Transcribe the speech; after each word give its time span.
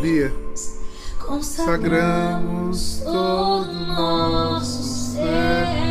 dia 0.00 0.32
consagramos 1.18 3.02
todo 3.04 3.72
nosso 3.86 4.82
ser. 4.82 5.90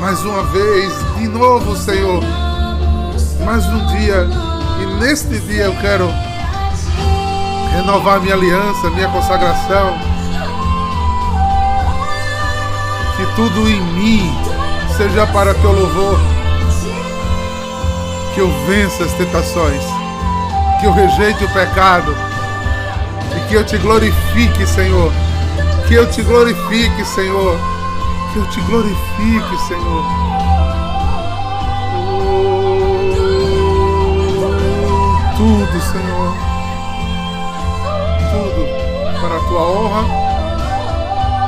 Mais 0.00 0.22
uma 0.22 0.42
vez, 0.44 0.92
de 1.16 1.26
novo, 1.28 1.74
Senhor. 1.74 2.22
Mais 3.44 3.64
um 3.66 3.86
dia. 3.86 4.28
E 4.82 5.00
neste 5.00 5.40
dia 5.40 5.64
eu 5.64 5.76
quero 5.80 6.08
renovar 7.72 8.20
minha 8.20 8.34
aliança, 8.34 8.90
minha 8.90 9.08
consagração. 9.08 10.13
Que 13.24 13.36
tudo 13.36 13.66
em 13.66 13.80
mim 13.80 14.30
seja 14.98 15.26
para 15.28 15.54
teu 15.54 15.72
louvor. 15.72 16.20
Que 18.34 18.40
eu 18.40 18.50
vença 18.66 19.04
as 19.04 19.14
tentações. 19.14 19.82
Que 20.78 20.86
eu 20.86 20.92
rejeite 20.92 21.42
o 21.42 21.48
pecado. 21.48 22.14
E 23.34 23.48
que 23.48 23.54
eu 23.54 23.64
te 23.64 23.78
glorifique, 23.78 24.66
Senhor. 24.66 25.10
Que 25.88 25.94
eu 25.94 26.10
te 26.10 26.20
glorifique, 26.20 27.02
Senhor. 27.06 27.58
Que 28.34 28.40
eu 28.40 28.46
te 28.50 28.60
glorifique, 28.60 29.58
Senhor. 29.68 30.04
Oh, 31.96 32.44
tudo, 35.38 35.80
Senhor 35.80 36.34
para 39.22 39.36
a 39.36 39.40
tua 39.48 39.62
honra 39.62 40.04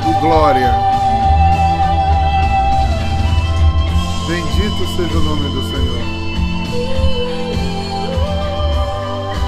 e 0.09 0.13
glória. 0.19 0.86
Bendito 4.27 4.85
seja 4.97 5.17
o 5.17 5.21
nome 5.21 5.49
do 5.51 5.61
Senhor. 5.69 6.01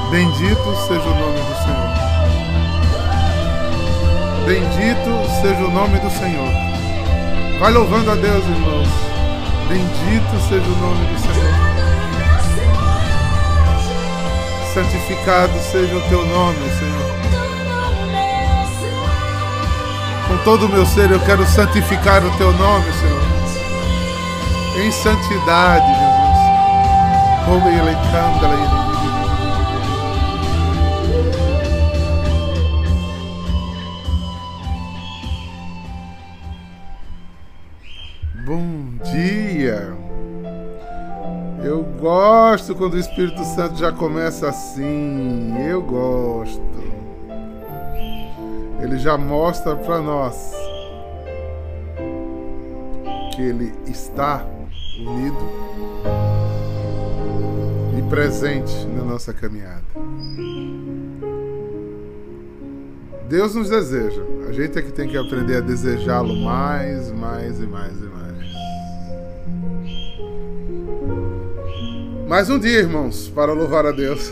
Bendito 0.09 0.75
seja 0.87 1.01
o 1.01 1.15
nome 1.19 1.39
do 1.41 1.55
Senhor. 1.65 1.89
Bendito 4.45 5.11
seja 5.41 5.65
o 5.65 5.71
nome 5.71 5.99
do 5.99 6.09
Senhor. 6.09 6.49
Vai 7.59 7.73
louvando 7.73 8.11
a 8.11 8.15
Deus, 8.15 8.45
irmãos. 8.45 8.87
Bendito 9.67 10.39
seja 10.47 10.65
o 10.65 10.77
nome 10.77 11.05
do 11.07 11.19
Senhor. 11.19 11.53
Santificado 14.73 15.59
seja 15.59 15.93
o 15.93 16.01
teu 16.07 16.25
nome, 16.25 16.57
Senhor. 16.79 17.19
Com 20.29 20.37
todo 20.45 20.67
o 20.67 20.69
meu 20.69 20.85
ser 20.85 21.11
eu 21.11 21.19
quero 21.19 21.45
santificar 21.45 22.23
o 22.23 22.31
teu 22.37 22.53
nome, 22.53 22.85
Senhor. 22.93 23.18
Em 24.81 24.91
santidade, 24.91 25.85
Jesus. 25.87 26.39
Como 27.45 27.67
ele 27.67 27.95
canta, 28.11 28.47
Bom 38.45 38.97
dia. 39.03 39.97
Eu 41.63 41.83
gosto 41.99 42.73
quando 42.73 42.93
o 42.93 42.99
Espírito 42.99 43.43
Santo 43.43 43.75
já 43.75 43.91
começa 43.91 44.47
assim. 44.47 45.55
Eu 45.67 45.81
gosto 45.81 46.69
ele 48.81 48.97
já 48.97 49.17
mostra 49.17 49.75
para 49.75 49.99
nós 49.99 50.51
que 53.35 53.41
ele 53.41 53.73
está 53.85 54.45
unido 55.05 55.37
e 57.97 58.01
presente 58.09 58.85
na 58.87 59.03
nossa 59.03 59.33
caminhada. 59.33 59.83
Deus 63.27 63.55
nos 63.55 63.69
deseja. 63.69 64.21
A 64.47 64.51
gente 64.51 64.77
é 64.77 64.81
que 64.81 64.91
tem 64.91 65.07
que 65.07 65.17
aprender 65.17 65.57
a 65.57 65.61
desejá-lo 65.61 66.35
mais, 66.35 67.11
mais 67.11 67.59
e 67.59 67.67
mais 67.67 67.93
e 67.97 68.05
mais. 68.05 68.19
Mais 72.27 72.49
um 72.49 72.59
dia, 72.59 72.79
irmãos, 72.79 73.27
para 73.29 73.53
louvar 73.53 73.85
a 73.85 73.91
Deus. 73.91 74.31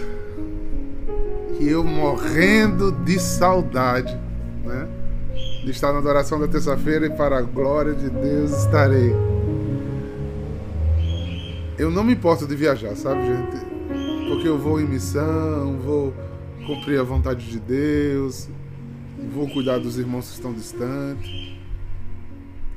E 1.59 1.67
eu 1.67 1.83
morrendo 1.83 2.91
de 2.91 3.19
saudade 3.19 4.17
né? 4.67 4.87
De 5.63 5.71
estar 5.71 5.91
na 5.91 5.99
adoração 5.99 6.39
da 6.39 6.47
terça-feira 6.47 7.07
e 7.07 7.09
para 7.09 7.37
a 7.37 7.41
glória 7.41 7.93
de 7.93 8.09
Deus 8.09 8.51
estarei. 8.51 9.13
Eu 11.77 11.91
não 11.91 12.03
me 12.03 12.13
importo 12.13 12.47
de 12.47 12.55
viajar, 12.55 12.95
sabe, 12.95 13.21
gente? 13.27 13.65
Porque 14.27 14.47
eu 14.47 14.57
vou 14.57 14.81
em 14.81 14.87
missão, 14.87 15.77
vou 15.77 16.11
cumprir 16.65 16.99
a 16.99 17.03
vontade 17.03 17.47
de 17.47 17.59
Deus, 17.59 18.49
vou 19.31 19.47
cuidar 19.47 19.77
dos 19.77 19.95
irmãos 19.95 20.27
que 20.27 20.33
estão 20.33 20.51
distantes. 20.51 21.55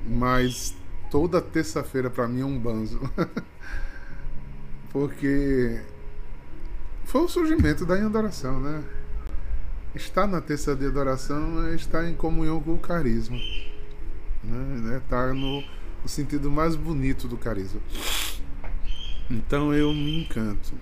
Mas 0.07 0.75
toda 1.11 1.41
terça-feira 1.41 2.11
para 2.11 2.29
mim 2.29 2.43
é 2.43 2.45
um 2.45 2.59
banzo. 2.59 3.01
Porque 4.93 5.81
foi 7.05 7.23
o 7.23 7.29
surgimento 7.29 7.87
da 7.87 7.95
adoração, 7.95 8.61
né? 8.61 8.85
Estar 9.95 10.27
na 10.27 10.43
terça 10.43 10.77
de 10.77 10.85
adoração 10.85 11.67
é 11.69 11.75
estar 11.75 12.07
em 12.07 12.15
comunhão 12.15 12.61
com 12.61 12.75
o 12.75 12.79
carisma. 12.79 13.39
Né? 14.45 14.95
É 14.95 14.99
estar 14.99 15.33
no, 15.33 15.63
no 16.03 16.09
sentido 16.09 16.51
mais 16.51 16.77
bonito 16.77 17.27
do 17.27 17.39
carisma. 17.39 17.81
Então 19.31 19.73
eu 19.73 19.95
me 19.95 20.23
encanto. 20.23 20.75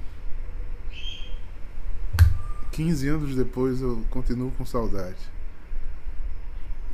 15 2.73 3.09
anos 3.09 3.37
depois 3.37 3.83
eu 3.83 4.03
continuo 4.09 4.51
com 4.53 4.65
saudade. 4.65 5.19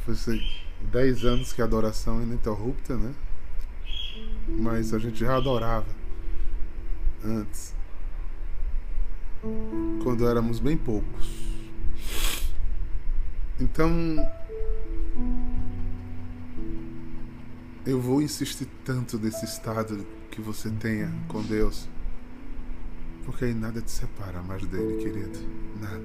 Foi 0.04 0.14
10 0.81 1.25
anos 1.25 1.53
que 1.53 1.62
a 1.62 1.64
adoração 1.64 2.19
é 2.20 2.25
ininterrupta, 2.25 2.97
né? 2.97 3.14
Mas 4.48 4.93
a 4.93 4.98
gente 4.98 5.20
já 5.20 5.37
adorava 5.37 5.87
antes. 7.25 7.72
Quando 10.03 10.26
éramos 10.28 10.59
bem 10.59 10.76
poucos. 10.76 11.44
Então, 13.60 13.91
eu 17.87 18.00
vou 18.00 18.20
insistir 18.20 18.66
tanto 18.84 19.19
nesse 19.19 19.44
estado 19.44 20.04
que 20.34 20.41
você 20.41 20.69
tenha 20.69 21.12
com 21.28 21.41
Deus, 21.43 21.89
porque 23.25 23.45
aí 23.45 23.55
nada 23.55 23.81
te 23.81 23.91
separa 23.91 24.43
mais 24.43 24.67
dele, 24.67 25.03
querido. 25.03 25.39
Nada. 25.81 26.05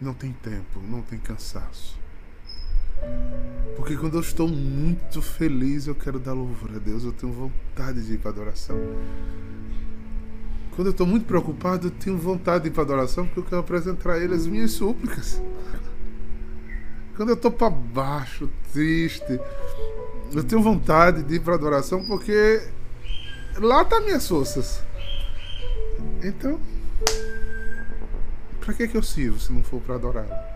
Não 0.00 0.14
tem 0.14 0.32
tempo, 0.32 0.80
não 0.88 1.02
tem 1.02 1.18
cansaço. 1.18 1.98
Porque 3.76 3.94
quando 3.96 4.14
eu 4.14 4.20
estou 4.20 4.48
muito 4.48 5.20
feliz, 5.20 5.86
eu 5.86 5.94
quero 5.94 6.18
dar 6.18 6.32
louvor 6.32 6.70
a 6.74 6.78
Deus, 6.78 7.04
eu 7.04 7.12
tenho 7.12 7.32
vontade 7.32 8.04
de 8.06 8.14
ir 8.14 8.18
para 8.18 8.30
adoração. 8.30 8.78
Quando 10.74 10.86
eu 10.86 10.92
estou 10.92 11.06
muito 11.06 11.26
preocupado, 11.26 11.88
eu 11.88 11.90
tenho 11.90 12.16
vontade 12.16 12.64
de 12.64 12.70
ir 12.70 12.72
para 12.72 12.84
adoração 12.84 13.26
porque 13.26 13.40
eu 13.40 13.44
quero 13.44 13.60
apresentar 13.60 14.14
a 14.14 14.18
Ele 14.18 14.34
as 14.34 14.46
minhas 14.46 14.70
súplicas. 14.70 15.42
Quando 17.16 17.28
eu 17.28 17.34
estou 17.34 17.50
para 17.50 17.68
baixo, 17.68 18.48
triste, 18.72 19.38
eu 20.32 20.44
tenho 20.44 20.62
vontade 20.62 21.22
de 21.22 21.34
ir 21.34 21.40
para 21.40 21.54
adoração 21.54 22.04
porque 22.04 22.62
lá 23.58 23.84
tá 23.84 24.00
minhas 24.00 24.26
forças. 24.26 24.82
Então, 26.22 26.60
para 28.60 28.74
que 28.74 28.86
que 28.86 28.96
eu 28.96 29.02
sirvo 29.02 29.40
se 29.40 29.52
não 29.52 29.62
for 29.62 29.80
para 29.80 29.96
adorá-lo? 29.96 30.50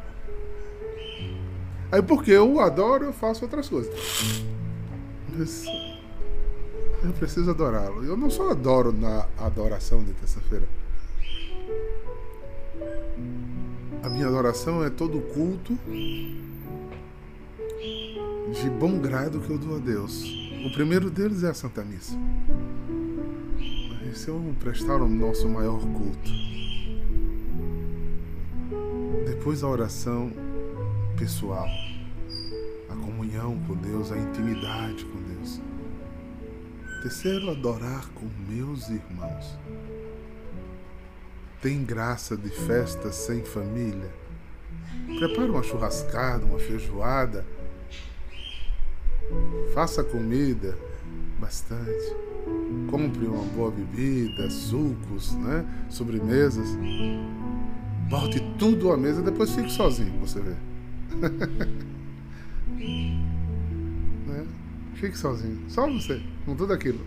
Aí 1.90 2.02
porque 2.02 2.31
eu 2.31 2.60
adoro, 2.60 3.04
eu 3.04 3.12
faço 3.12 3.44
outras 3.44 3.69
coisas. 3.69 4.44
Mas, 5.37 5.64
eu 7.02 7.12
preciso 7.12 7.50
adorá-lo. 7.50 8.04
Eu 8.04 8.16
não 8.16 8.31
só 8.31 8.50
adoro 8.50 8.93
na 8.93 9.26
adoração 9.38 10.02
de 10.02 10.12
terça-feira. 10.12 10.66
A 14.02 14.08
minha 14.08 14.26
adoração 14.26 14.84
é 14.84 14.90
todo 14.90 15.20
culto 15.20 15.78
de 18.52 18.69
bom 18.69 18.99
grado 18.99 19.41
que 19.41 19.50
eu 19.50 19.58
dou 19.58 19.76
a 19.76 19.79
Deus. 19.79 20.23
O 20.67 20.73
primeiro 20.73 21.11
deles 21.11 21.43
é 21.43 21.50
a 21.50 21.55
Santa 21.55 21.82
Missa. 21.82 22.14
Esse 24.11 24.29
é 24.29 24.32
o 24.32 24.55
prestar 24.61 24.96
o 24.96 25.08
nosso 25.08 25.49
maior 25.49 25.81
culto. 25.81 26.31
Depois 29.26 29.62
a 29.62 29.69
oração 29.69 30.32
pessoal, 31.17 31.67
a 32.91 32.94
comunhão 32.94 33.58
com 33.67 33.75
Deus, 33.75 34.12
a 34.12 34.19
intimidade 34.19 35.05
com 35.06 35.23
Deus. 35.23 35.61
Terceiro, 37.02 37.50
adorar 37.50 38.08
com 38.14 38.26
meus 38.49 38.88
irmãos. 38.88 39.58
Tem 41.61 41.82
graça 41.82 42.37
de 42.37 42.50
festa 42.50 43.11
sem 43.11 43.43
família? 43.43 44.11
Prepare 45.19 45.50
uma 45.50 45.62
churrascada, 45.62 46.44
uma 46.44 46.58
feijoada. 46.58 47.44
Faça 49.75 50.04
comida 50.04 50.76
bastante. 51.40 52.14
Compre 52.90 53.26
uma 53.26 53.44
boa 53.54 53.70
bebida, 53.70 54.48
sucos, 54.50 55.34
né? 55.34 55.64
sobremesas. 55.88 56.69
Bote 58.08 58.40
tudo 58.58 58.92
à 58.92 58.96
mesa, 58.96 59.22
depois 59.22 59.50
fique 59.50 59.70
sozinho, 59.70 60.19
você 60.20 60.40
vê. 60.40 60.54
né? 64.26 64.46
Fique 64.94 65.19
sozinho, 65.19 65.58
só 65.69 65.87
você, 65.90 66.22
com 66.44 66.54
tudo 66.54 66.72
aquilo. 66.72 67.00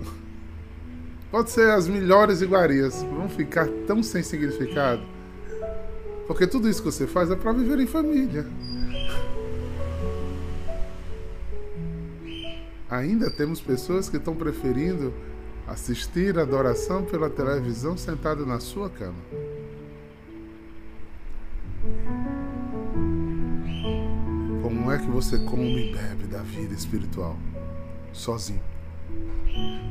Pode 1.29 1.51
ser 1.51 1.69
as 1.71 1.87
melhores 1.87 2.41
iguarias, 2.41 3.03
vão 3.03 3.29
ficar 3.29 3.67
tão 3.85 4.01
sem 4.01 4.23
significado. 4.23 5.03
Porque 6.25 6.47
tudo 6.47 6.69
isso 6.69 6.81
que 6.81 6.91
você 6.91 7.07
faz 7.07 7.29
é 7.31 7.35
para 7.35 7.51
viver 7.53 7.79
em 7.79 7.87
família. 7.87 8.45
Ainda 12.89 13.29
temos 13.29 13.59
pessoas 13.59 14.09
que 14.09 14.17
estão 14.17 14.35
preferindo 14.35 15.13
assistir 15.67 16.39
a 16.39 16.43
adoração 16.43 17.03
pela 17.03 17.29
televisão 17.29 17.97
sentado 17.97 18.45
na 18.45 18.59
sua 18.61 18.89
cama. 18.89 19.19
Como 24.61 24.91
é 24.91 24.97
que 24.97 25.07
você 25.07 25.37
come 25.39 25.89
e 25.89 25.93
bebe 25.93 26.27
da 26.27 26.41
vida 26.41 26.73
espiritual? 26.73 27.37
Sozinho. 28.13 28.61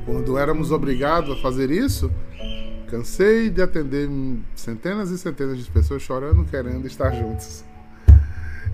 Quando 0.06 0.38
éramos 0.38 0.72
obrigados 0.72 1.36
a 1.38 1.42
fazer 1.42 1.70
isso, 1.70 2.10
cansei 2.88 3.50
de 3.50 3.60
atender 3.60 4.08
centenas 4.54 5.10
e 5.10 5.18
centenas 5.18 5.58
de 5.58 5.70
pessoas 5.70 6.00
chorando, 6.00 6.44
querendo 6.46 6.86
estar 6.86 7.10
juntos. 7.10 7.62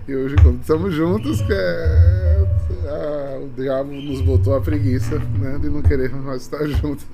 E 0.07 0.15
hoje, 0.15 0.35
quando 0.41 0.61
estamos 0.61 0.93
juntos, 0.93 1.41
que 1.41 1.53
é, 1.53 2.42
ah, 2.85 3.39
o 3.43 3.49
diabo 3.55 3.91
nos 3.91 4.21
botou 4.21 4.55
a 4.55 4.61
preguiça 4.61 5.19
né, 5.19 5.57
de 5.59 5.69
não 5.69 5.81
querer 5.81 6.13
mais 6.13 6.43
estar 6.43 6.65
juntos. 6.67 7.05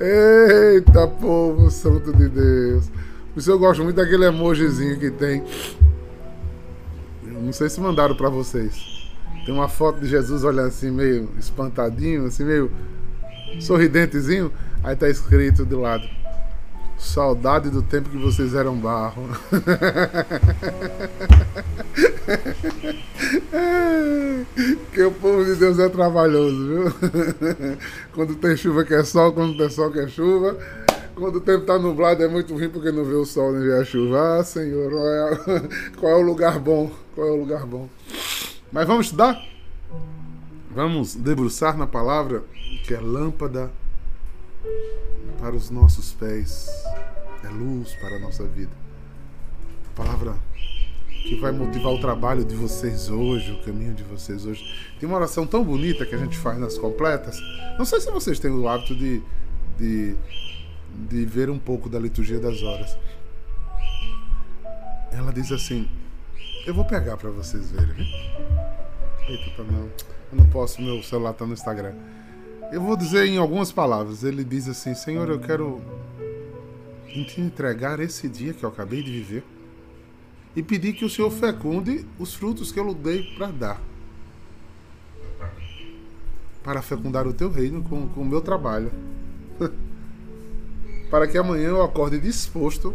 Eita, 0.00 1.06
povo 1.06 1.70
santo 1.70 2.12
de 2.12 2.28
Deus. 2.28 2.90
Por 3.32 3.40
isso 3.40 3.50
eu 3.50 3.58
gosto 3.58 3.82
muito 3.84 3.96
daquele 3.96 4.24
emojizinho 4.24 4.98
que 4.98 5.10
tem. 5.10 5.42
Não 7.22 7.52
sei 7.52 7.68
se 7.68 7.80
mandaram 7.80 8.16
para 8.16 8.28
vocês. 8.28 9.06
Tem 9.44 9.54
uma 9.54 9.68
foto 9.68 10.00
de 10.00 10.08
Jesus 10.08 10.42
olhando 10.42 10.68
assim, 10.68 10.90
meio 10.90 11.28
espantadinho, 11.38 12.26
assim, 12.26 12.44
meio 12.44 12.70
sorridentezinho, 13.60 14.52
aí 14.82 14.96
tá 14.96 15.08
escrito 15.08 15.64
do 15.64 15.80
lado: 15.80 16.08
Saudade 16.98 17.70
do 17.70 17.82
tempo 17.82 18.08
que 18.08 18.16
vocês 18.16 18.54
eram 18.54 18.76
barro. 18.76 19.28
que 24.92 25.02
o 25.02 25.12
povo 25.12 25.44
de 25.44 25.56
Deus 25.56 25.78
é 25.78 25.88
trabalhoso, 25.88 26.66
viu? 26.66 26.92
Quando 28.14 28.34
tem 28.36 28.56
chuva 28.56 28.84
que 28.84 28.94
é 28.94 29.04
sol, 29.04 29.32
quando 29.32 29.56
tem 29.56 29.68
sol 29.68 29.90
que 29.90 30.00
é 30.00 30.08
chuva. 30.08 30.56
Quando 31.14 31.36
o 31.36 31.40
tempo 31.40 31.64
tá 31.64 31.78
nublado 31.78 32.22
é 32.22 32.28
muito 32.28 32.52
ruim 32.52 32.68
porque 32.68 32.92
não 32.92 33.04
vê 33.04 33.14
o 33.14 33.24
sol 33.24 33.52
nem 33.52 33.62
vê 33.62 33.80
a 33.80 33.84
chuva. 33.84 34.38
Ah, 34.38 34.44
Senhor, 34.44 34.90
qual 34.90 35.08
é, 35.08 35.40
qual 35.98 36.12
é 36.12 36.16
o 36.16 36.22
lugar 36.22 36.58
bom? 36.58 36.90
Qual 37.14 37.26
é 37.26 37.30
o 37.30 37.36
lugar 37.36 37.64
bom? 37.64 37.88
Mas 38.70 38.86
vamos 38.86 39.06
estudar? 39.06 39.42
Vamos 40.70 41.14
debruçar 41.14 41.76
na 41.76 41.86
palavra 41.86 42.42
que 42.84 42.92
é 42.92 43.00
lâmpada 43.00 43.70
para 45.38 45.54
os 45.54 45.70
nossos 45.70 46.12
pés, 46.12 46.68
é 47.44 47.48
luz 47.48 47.94
para 47.94 48.16
a 48.16 48.18
nossa 48.18 48.44
vida. 48.44 48.72
Palavra 49.94 50.36
que 51.26 51.34
vai 51.36 51.50
motivar 51.50 51.92
o 51.92 52.00
trabalho 52.00 52.44
de 52.44 52.54
vocês 52.54 53.10
hoje, 53.10 53.50
o 53.52 53.64
caminho 53.64 53.94
de 53.94 54.04
vocês 54.04 54.46
hoje. 54.46 54.64
Tem 54.98 55.08
uma 55.08 55.18
oração 55.18 55.46
tão 55.46 55.64
bonita 55.64 56.06
que 56.06 56.14
a 56.14 56.18
gente 56.18 56.38
faz 56.38 56.58
nas 56.58 56.78
completas. 56.78 57.40
Não 57.76 57.84
sei 57.84 58.00
se 58.00 58.10
vocês 58.10 58.38
têm 58.38 58.50
o 58.50 58.68
hábito 58.68 58.94
de, 58.94 59.22
de, 59.76 60.16
de 61.08 61.24
ver 61.24 61.50
um 61.50 61.58
pouco 61.58 61.88
da 61.88 61.98
liturgia 61.98 62.38
das 62.38 62.62
horas. 62.62 62.96
Ela 65.10 65.32
diz 65.32 65.50
assim: 65.50 65.88
Eu 66.66 66.74
vou 66.74 66.84
pegar 66.84 67.16
para 67.16 67.30
vocês 67.30 67.72
verem. 67.72 68.06
Eita, 69.28 69.50
tá 69.56 69.64
não. 69.64 69.90
Eu 70.32 70.38
não 70.38 70.46
posso, 70.46 70.80
meu 70.80 71.02
celular 71.02 71.32
tá 71.32 71.44
no 71.44 71.54
Instagram. 71.54 71.94
Eu 72.72 72.80
vou 72.80 72.96
dizer 72.96 73.26
em 73.26 73.38
algumas 73.38 73.70
palavras. 73.70 74.24
Ele 74.24 74.42
diz 74.42 74.68
assim: 74.68 74.94
Senhor, 74.94 75.28
eu 75.28 75.38
quero 75.38 75.80
te 77.06 77.40
entregar 77.40 78.00
esse 78.00 78.28
dia 78.28 78.52
que 78.52 78.64
eu 78.64 78.68
acabei 78.68 79.02
de 79.02 79.10
viver 79.10 79.44
e 80.54 80.62
pedir 80.62 80.92
que 80.92 81.04
o 81.04 81.10
Senhor 81.10 81.30
fecunde 81.30 82.06
os 82.18 82.34
frutos 82.34 82.72
que 82.72 82.80
eu 82.80 82.94
dei 82.94 83.22
para 83.36 83.48
dar. 83.48 83.80
Para 86.62 86.82
fecundar 86.82 87.26
o 87.26 87.32
teu 87.32 87.50
reino 87.50 87.82
com, 87.82 88.08
com 88.08 88.22
o 88.22 88.24
meu 88.24 88.40
trabalho. 88.40 88.90
para 91.10 91.26
que 91.26 91.38
amanhã 91.38 91.68
eu 91.68 91.82
acorde 91.82 92.18
disposto 92.18 92.92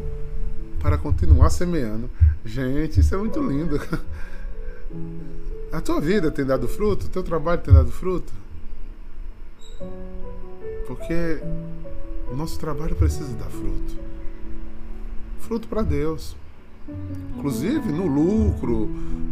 para 0.80 0.98
continuar 0.98 1.50
semeando. 1.50 2.10
Gente, 2.44 3.00
isso 3.00 3.16
é 3.16 3.18
muito 3.18 3.40
lindo. 3.42 3.80
A 5.72 5.80
tua 5.80 6.02
vida 6.02 6.30
tem 6.30 6.44
dado 6.44 6.68
fruto? 6.68 7.06
O 7.06 7.10
teu 7.10 7.24
trabalho 7.24 7.62
tem 7.62 7.74
dado 7.74 7.92
fruto? 7.92 8.34
Porque 10.96 11.40
o 12.30 12.36
nosso 12.36 12.60
trabalho 12.60 12.94
precisa 12.98 13.34
dar 13.36 13.50
fruto. 13.50 13.98
Fruto 15.40 15.68
para 15.70 15.84
Deus. 15.84 16.36
Inclusive 17.38 17.94
no 17.94 18.06
lucro, 18.08 18.88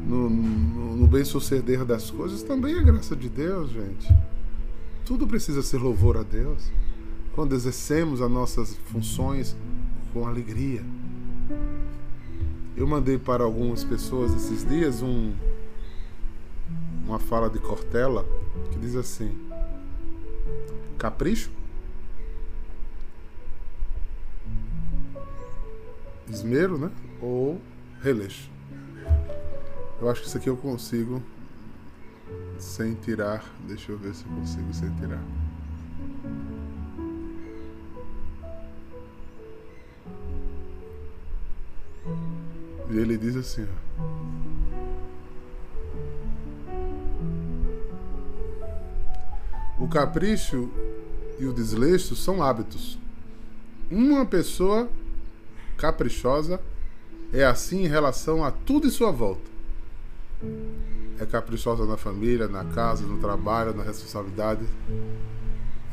no, 0.07 0.29
no, 0.29 0.95
no 0.95 1.07
bem-suceder 1.07 1.83
das 1.83 2.09
coisas, 2.09 2.43
também 2.43 2.77
é 2.77 2.81
graça 2.81 3.13
de 3.13 3.27
Deus, 3.27 3.71
gente. 3.71 4.07
Tudo 5.03 5.27
precisa 5.27 5.61
ser 5.61 5.79
louvor 5.79 6.15
a 6.15 6.23
Deus. 6.23 6.71
Quando 7.35 7.53
exercemos 7.53 8.21
as 8.21 8.31
nossas 8.31 8.77
funções 8.85 9.53
com 10.13 10.25
alegria. 10.25 10.81
Eu 12.77 12.87
mandei 12.87 13.17
para 13.17 13.43
algumas 13.43 13.83
pessoas 13.83 14.33
esses 14.33 14.65
dias 14.65 15.01
um, 15.01 15.33
uma 17.05 17.19
fala 17.19 17.49
de 17.49 17.59
Cortella 17.59 18.25
que 18.71 18.79
diz 18.79 18.95
assim: 18.95 19.48
Capricho? 20.97 21.51
Esmero, 26.29 26.77
né? 26.77 26.91
Ou 27.21 27.59
releixo. 28.01 28.49
Eu 30.01 30.09
acho 30.09 30.21
que 30.21 30.27
isso 30.27 30.37
aqui 30.37 30.49
eu 30.49 30.57
consigo 30.57 31.21
sem 32.57 32.93
tirar. 32.95 33.43
Deixa 33.67 33.91
eu 33.91 33.97
ver 33.97 34.13
se 34.13 34.25
eu 34.25 34.31
consigo 34.31 34.73
sem 34.73 34.93
tirar. 34.95 35.23
E 42.91 42.97
ele 42.97 43.17
diz 43.17 43.35
assim, 43.35 43.65
ó. 43.65 44.08
O 49.79 49.87
capricho 49.87 50.69
e 51.39 51.45
o 51.45 51.53
desleixo 51.53 52.15
são 52.15 52.43
hábitos. 52.43 52.99
Uma 53.89 54.25
pessoa 54.25 54.89
caprichosa 55.77 56.59
é 57.31 57.45
assim 57.45 57.85
em 57.85 57.87
relação 57.87 58.43
a 58.43 58.51
tudo 58.51 58.87
em 58.87 58.91
sua 58.91 59.09
volta. 59.09 59.49
É 61.17 61.25
caprichosa 61.25 61.85
na 61.85 61.95
família, 61.95 62.47
na 62.47 62.65
casa, 62.65 63.05
no 63.05 63.19
trabalho, 63.19 63.73
na 63.73 63.83
responsabilidade 63.83 64.65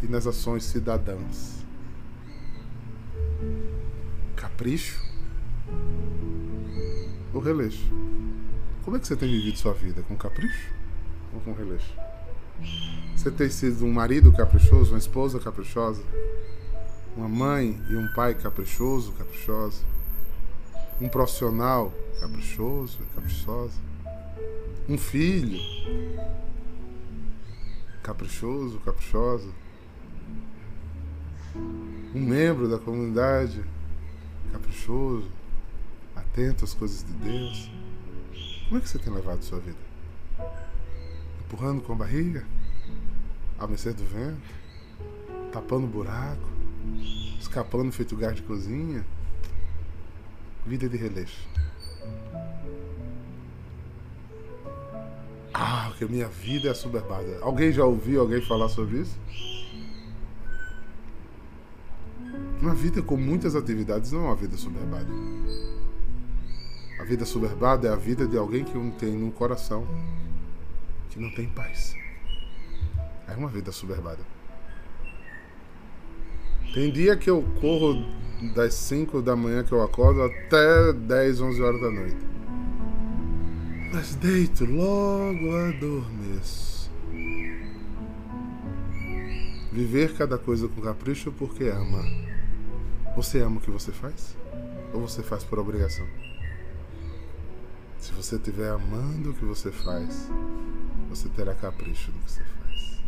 e 0.03 0.09
nas 0.09 0.27
ações 0.27 0.65
cidadãs. 0.65 1.65
Capricho 4.35 5.01
ou 7.33 7.41
releixo? 7.41 7.89
Como 8.85 8.97
é 8.97 9.01
que 9.01 9.07
você 9.07 9.17
tem 9.17 9.31
vivido 9.31 9.59
sua 9.59 9.75
vida? 9.75 10.03
Com 10.03 10.17
capricho 10.17 10.73
ou 11.33 11.41
com 11.41 11.53
releixo? 11.53 12.06
Você 13.15 13.31
tem 13.31 13.49
sido 13.49 13.85
um 13.85 13.93
marido 13.93 14.33
caprichoso, 14.33 14.93
uma 14.93 14.99
esposa 14.99 15.41
caprichosa, 15.41 16.03
uma 17.17 17.29
mãe 17.29 17.81
e 17.91 17.97
um 17.97 18.07
pai 18.15 18.35
caprichoso, 18.35 19.13
caprichosa, 19.13 19.83
um 21.01 21.09
profissional 21.09 21.93
caprichoso, 22.21 22.99
caprichosa, 23.15 23.81
um 24.89 24.97
filho 24.97 25.59
caprichoso, 28.03 28.79
caprichosa, 28.85 29.49
um 32.15 32.21
membro 32.21 32.69
da 32.69 32.79
comunidade 32.79 33.65
caprichoso, 34.53 35.29
atento 36.15 36.65
às 36.65 36.73
coisas 36.73 37.05
de 37.05 37.13
Deus. 37.13 37.71
Como 38.69 38.79
é 38.79 38.81
que 38.81 38.89
você 38.89 38.99
tem 38.99 39.13
levado 39.13 39.43
sua 39.43 39.59
vida? 39.59 39.86
Empurrando 41.47 41.83
com 41.83 41.93
a 41.93 41.97
barriga? 41.97 42.45
A 43.59 43.67
mercê 43.67 43.93
do 43.93 44.05
vento? 44.05 44.55
Tapando 45.53 45.87
buraco? 45.87 46.49
Escapando 47.41 47.91
feito 47.93 48.17
gás 48.17 48.37
de 48.37 48.43
cozinha? 48.43 49.07
Vida 50.67 50.89
de 50.89 50.97
releixo. 50.97 51.49
Porque 55.99 56.13
minha 56.13 56.29
vida 56.29 56.69
é 56.69 56.73
assoberbada. 56.73 57.39
Alguém 57.41 57.73
já 57.73 57.83
ouviu 57.83 58.21
alguém 58.21 58.43
falar 58.43 58.69
sobre 58.69 58.99
isso? 58.99 59.19
Uma 62.61 62.75
vida 62.75 63.01
com 63.01 63.17
muitas 63.17 63.57
atividades 63.57 64.13
não 64.13 64.21
é 64.21 64.25
uma 64.25 64.37
vida 64.37 64.59
soberbada. 64.59 65.09
A 67.01 67.05
vida 67.05 67.25
soberbada 67.25 67.89
é 67.89 67.93
a 67.93 67.97
vida 67.97 68.27
de 68.27 68.37
alguém 68.37 68.63
que 68.63 68.77
não 68.77 68.91
tem 68.91 69.25
um 69.25 69.31
coração, 69.31 69.87
que 71.17 71.23
não 71.23 71.31
tem 71.31 71.49
paz. 71.49 71.97
É 73.27 73.35
uma 73.35 73.49
vida 73.49 73.73
soberbada. 73.73 74.21
Tem 76.75 76.93
dia 76.93 77.17
que 77.17 77.31
eu 77.31 77.43
corro 77.61 77.95
das 78.55 78.75
5 78.75 79.23
da 79.23 79.35
manhã 79.35 79.65
que 79.65 79.73
eu 79.73 79.83
acordo 79.83 80.23
até 80.23 80.93
10, 80.93 81.41
11 81.41 81.63
horas 81.63 81.81
da 81.81 81.91
noite. 81.91 82.27
Mas 83.93 84.15
deito, 84.17 84.67
logo 84.67 85.57
adormeço. 85.57 86.91
Viver 89.73 90.15
cada 90.15 90.39
coisa 90.39 90.69
com 90.69 90.83
capricho 90.83 91.33
porque 91.33 91.65
ama. 91.65 92.05
Você 93.17 93.41
ama 93.41 93.57
o 93.57 93.61
que 93.61 93.71
você 93.71 93.91
faz? 93.91 94.37
Ou 94.93 95.01
você 95.01 95.23
faz 95.23 95.43
por 95.43 95.59
obrigação? 95.59 96.07
Se 97.99 98.13
você 98.13 98.37
estiver 98.37 98.71
amando 98.71 99.31
o 99.31 99.35
que 99.35 99.45
você 99.45 99.73
faz, 99.73 100.31
você 101.09 101.29
terá 101.29 101.55
capricho 101.55 102.13
no 102.13 102.19
que 102.25 102.31
você 102.31 102.43
faz. 102.43 103.03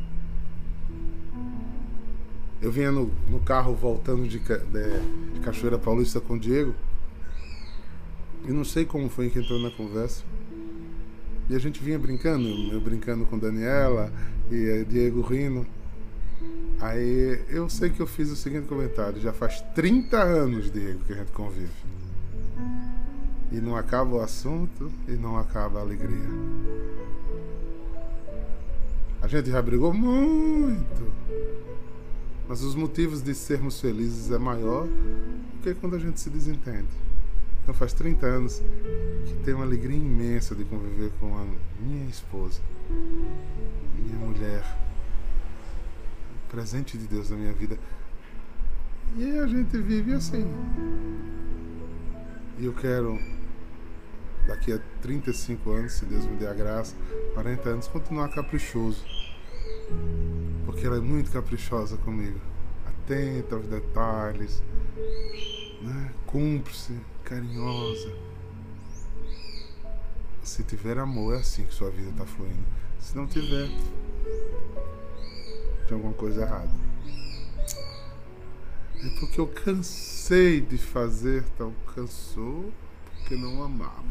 Eu 2.60 2.72
vinha 2.72 2.90
no, 2.90 3.10
no 3.28 3.40
carro 3.40 3.74
voltando 3.74 4.26
de, 4.26 4.38
de, 4.38 5.34
de 5.34 5.40
Cachoeira 5.40 5.78
Paulista 5.78 6.20
com 6.20 6.34
o 6.34 6.38
Diego. 6.38 6.74
E 8.44 8.52
não 8.52 8.64
sei 8.64 8.84
como 8.84 9.08
foi 9.08 9.30
que 9.30 9.38
entrou 9.38 9.60
na 9.60 9.70
conversa. 9.70 10.24
E 11.48 11.54
a 11.54 11.58
gente 11.58 11.82
vinha 11.82 11.98
brincando, 11.98 12.46
eu 12.72 12.80
brincando 12.80 13.24
com 13.26 13.38
Daniela 13.38 14.12
e 14.50 14.84
Diego 14.84 15.20
rindo. 15.22 15.66
Aí 16.80 17.42
eu 17.48 17.68
sei 17.68 17.90
que 17.90 18.00
eu 18.00 18.06
fiz 18.06 18.30
o 18.30 18.36
seguinte 18.36 18.66
comentário: 18.66 19.20
já 19.20 19.32
faz 19.32 19.60
30 19.74 20.16
anos, 20.16 20.70
Diego, 20.70 21.00
que 21.04 21.12
a 21.12 21.16
gente 21.16 21.32
convive. 21.32 21.72
E 23.50 23.56
não 23.56 23.76
acaba 23.76 24.16
o 24.16 24.20
assunto 24.20 24.92
e 25.08 25.12
não 25.12 25.38
acaba 25.38 25.78
a 25.78 25.82
alegria. 25.82 26.28
A 29.28 29.30
gente 29.30 29.50
já 29.50 29.60
brigou 29.60 29.92
muito. 29.92 31.12
Mas 32.48 32.62
os 32.62 32.74
motivos 32.74 33.20
de 33.20 33.34
sermos 33.34 33.78
felizes 33.78 34.30
é 34.30 34.38
maior 34.38 34.86
do 34.86 35.62
que 35.62 35.74
quando 35.74 35.96
a 35.96 35.98
gente 35.98 36.18
se 36.18 36.30
desentende. 36.30 36.88
Então 37.62 37.74
faz 37.74 37.92
30 37.92 38.24
anos 38.24 38.62
que 39.26 39.34
tenho 39.44 39.58
uma 39.58 39.66
alegria 39.66 39.98
imensa 39.98 40.54
de 40.54 40.64
conviver 40.64 41.10
com 41.20 41.36
a 41.36 41.44
minha 41.78 42.08
esposa, 42.08 42.62
minha 43.98 44.16
mulher, 44.16 44.64
presente 46.50 46.96
de 46.96 47.06
Deus 47.06 47.28
na 47.28 47.36
minha 47.36 47.52
vida. 47.52 47.78
E 49.14 49.38
a 49.38 49.46
gente 49.46 49.76
vive 49.76 50.14
assim. 50.14 50.50
E 52.58 52.64
eu 52.64 52.72
quero, 52.72 53.18
daqui 54.48 54.72
a 54.72 54.80
35 55.02 55.70
anos, 55.70 55.92
se 55.92 56.06
Deus 56.06 56.24
me 56.24 56.36
der 56.36 56.48
a 56.48 56.54
graça, 56.54 56.96
40 57.34 57.68
anos, 57.68 57.86
continuar 57.86 58.30
caprichoso. 58.30 59.04
Porque 60.64 60.86
ela 60.86 60.96
é 60.96 61.00
muito 61.00 61.30
caprichosa 61.30 61.98
comigo. 61.98 62.40
Atenta 62.86 63.54
aos 63.54 63.66
detalhes, 63.66 64.62
né? 65.82 66.12
cúmplice 66.26 66.98
carinhosa. 67.22 68.12
Se 70.42 70.62
tiver 70.62 70.98
amor, 70.98 71.34
é 71.34 71.40
assim 71.40 71.64
que 71.64 71.74
sua 71.74 71.90
vida 71.90 72.08
está 72.08 72.24
fluindo. 72.24 72.66
Se 72.98 73.14
não 73.14 73.26
tiver, 73.26 73.68
tem 75.86 75.94
alguma 75.94 76.14
coisa 76.14 76.42
errada. 76.42 76.70
É 79.04 79.10
porque 79.20 79.38
eu 79.38 79.46
cansei 79.46 80.60
de 80.60 80.78
fazer 80.78 81.44
tal. 81.56 81.72
Cansou 81.94 82.72
porque 83.28 83.36
não 83.36 83.62
amava. 83.62 84.02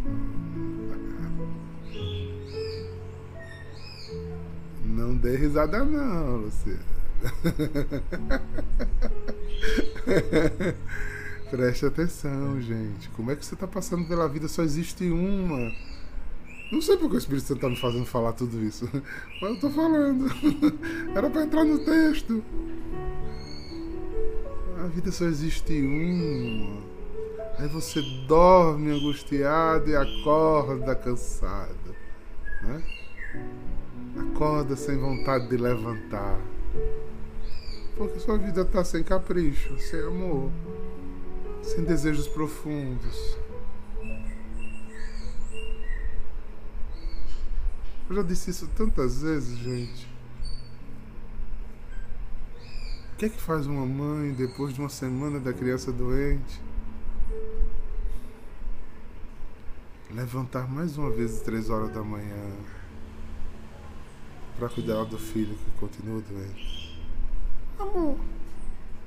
Não 4.86 5.18
dê 5.18 5.36
risada 5.36 5.84
não, 5.84 6.38
Luciana. 6.38 6.80
Preste 11.50 11.88
atenção, 11.88 12.62
gente. 12.62 13.10
Como 13.10 13.32
é 13.32 13.36
que 13.36 13.44
você 13.44 13.56
está 13.56 13.66
passando 13.66 14.08
pela 14.08 14.30
vida? 14.30 14.48
Só 14.48 14.62
existe 14.62 15.10
uma. 15.10 15.74
Não 16.72 16.80
sei 16.82 16.96
porque 16.98 17.16
o 17.16 17.18
Espírito 17.18 17.48
Santo 17.48 17.58
está 17.58 17.70
me 17.70 17.76
fazendo 17.76 18.06
falar 18.06 18.34
tudo 18.34 18.64
isso. 18.64 18.88
Mas 19.42 19.50
eu 19.50 19.56
estou 19.56 19.72
falando. 19.72 20.28
Era 21.16 21.28
para 21.30 21.44
entrar 21.44 21.64
no 21.64 21.80
texto. 21.80 22.44
A 24.84 24.88
vida 24.88 25.12
só 25.12 25.26
existe 25.26 25.82
uma. 25.82 26.97
Aí 27.60 27.68
você 27.68 28.02
dorme 28.28 28.92
angustiado 28.92 29.90
e 29.90 29.96
acorda 29.96 30.96
cansado. 30.96 31.96
Né? 32.62 32.84
Acorda 34.18 34.76
sem 34.76 34.98
vontade 34.98 35.48
de 35.50 35.58
levantar. 35.58 36.40
Porque 37.96 38.20
sua 38.20 38.38
vida 38.38 38.62
está 38.62 38.84
sem 38.84 39.04
capricho, 39.04 39.78
sem 39.80 40.00
amor 40.02 40.52
sem 41.68 41.84
desejos 41.84 42.28
profundos. 42.28 43.38
Eu 48.10 48.16
já 48.16 48.24
disse 48.24 48.50
isso 48.52 48.68
tantas 48.76 49.22
vezes, 49.22 49.58
gente. 49.58 50.08
O 53.14 53.18
que 53.18 53.26
é 53.26 53.30
que 53.30 53.42
faz 53.42 53.68
uma 53.68 53.86
mãe 53.86 54.32
depois 54.32 54.74
de 54.74 54.80
uma 54.80 54.90
semana 54.90 55.40
da 55.40 55.52
criança 55.52 55.92
doente? 55.92 56.62
Levantar 60.12 60.68
mais 60.70 60.98
uma 60.98 61.10
vez 61.12 61.36
às 61.36 61.42
três 61.42 61.70
horas 61.70 61.92
da 61.92 62.04
manhã 62.04 62.56
para 64.58 64.70
cuidar 64.70 65.04
do 65.04 65.18
filho 65.18 65.56
que 65.56 65.72
continua 65.80 66.22
doente. 66.22 67.00
Amor, 67.80 68.18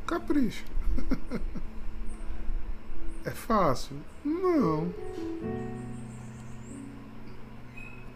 capricho. 0.06 0.64
É 3.22 3.30
fácil? 3.30 3.96
Não. 4.24 4.90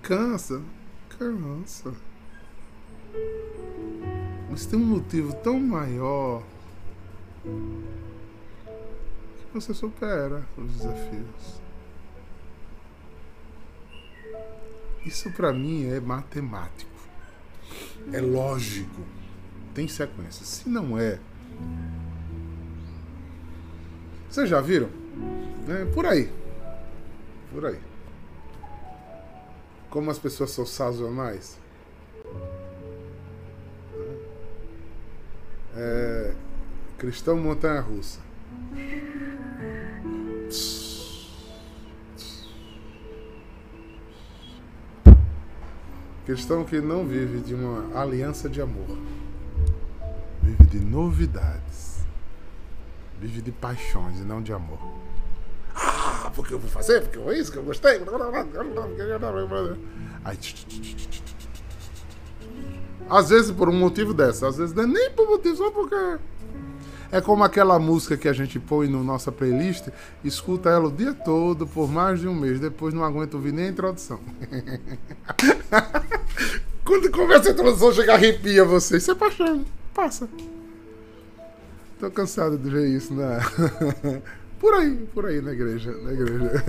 Cansa? 0.01 0.63
Cansa. 1.11 1.95
Mas 4.51 4.65
tem 4.65 4.79
um 4.79 4.85
motivo 4.85 5.35
tão 5.37 5.61
maior 5.61 6.43
você 9.55 9.73
supera 9.73 10.47
os 10.57 10.73
desafios. 10.73 11.63
Isso 15.05 15.31
para 15.33 15.53
mim 15.53 15.87
é 15.87 16.01
matemático. 16.01 16.91
É 18.13 18.21
lógico. 18.21 19.03
Tem 19.75 19.89
sequência. 19.89 20.45
Se 20.45 20.69
não 20.69 20.99
é, 20.99 21.19
vocês 24.35 24.51
já 24.51 24.61
viram? 24.61 24.89
É, 25.69 25.85
por 25.95 26.05
aí. 26.05 26.29
Por 27.53 27.67
aí. 27.67 27.79
Como 29.89 30.11
as 30.11 30.19
pessoas 30.19 30.51
são 30.51 30.67
sazonais. 30.67 31.57
É, 35.77 36.35
cristão 36.99 37.37
montanha 37.37 37.81
russa. 37.81 38.24
Cristão 46.25 46.65
que 46.65 46.81
não 46.81 47.07
vive 47.07 47.41
de 47.41 47.55
uma 47.55 48.01
aliança 48.01 48.49
de 48.49 48.61
amor. 48.61 48.99
Vive 50.43 50.65
de 50.67 50.81
novidades 50.81 51.85
vive 53.25 53.41
de 53.41 53.53
paixões 53.53 54.21
e 54.21 54.23
não 54.23 54.43
de 54.43 54.53
amor. 54.53 54.79
Ah, 55.75 56.31
porque 56.35 56.55
eu 56.55 56.59
vou 56.59 56.71
fazer, 56.71 57.01
porque 57.03 57.19
eu 57.19 57.25
vou 57.25 57.33
isso, 57.33 57.51
que 57.51 57.59
eu 57.59 57.63
gostei. 57.63 58.01
Aí, 60.25 60.39
às 63.09 63.31
vezes 63.31 63.51
por 63.51 63.69
um 63.69 63.73
motivo 63.73 64.15
dessa, 64.15 64.49
às 64.49 64.57
vezes 64.57 64.77
é 64.77 64.87
nem 64.87 65.11
por 65.11 65.29
motivo, 65.29 65.57
só 65.57 65.71
porque. 65.71 66.19
É 67.13 67.21
como 67.21 67.45
aquela 67.45 67.79
música 67.79 68.17
que 68.17 68.27
a 68.29 68.33
gente 68.33 68.59
põe 68.59 68.89
na 68.89 68.97
no 68.99 69.05
nossa 69.05 69.31
playlist, 69.31 69.89
escuta 70.25 70.71
ela 70.71 70.89
o 70.89 70.93
dia 70.93 71.13
todo, 71.13 71.67
por 71.67 71.91
mais 71.91 72.21
de 72.21 72.29
um 72.29 72.35
mês, 72.35 72.61
depois 72.61 72.95
não 72.95 73.05
aguenta 73.05 73.37
ouvir 73.37 73.53
nem 73.53 73.67
a 73.67 73.69
introdução. 73.69 74.21
Quando 76.85 77.11
começa 77.11 77.49
a 77.49 77.53
introdução, 77.53 77.93
chega 77.93 78.15
arrepia 78.15 78.65
você. 78.65 78.99
Isso 78.99 79.11
é 79.11 79.15
paixão. 79.15 79.65
Passa. 79.93 80.29
Tô 81.99 82.11
cansado 82.11 82.59
de 82.59 82.69
ver 82.69 82.89
isso 82.89 83.15
na. 83.15 83.41
Por 84.61 84.75
aí, 84.75 84.95
por 85.13 85.27
aí 85.27 85.43
na 85.43 85.53
igreja. 85.53 85.93
Na 85.93 86.13
igreja. 86.13 86.53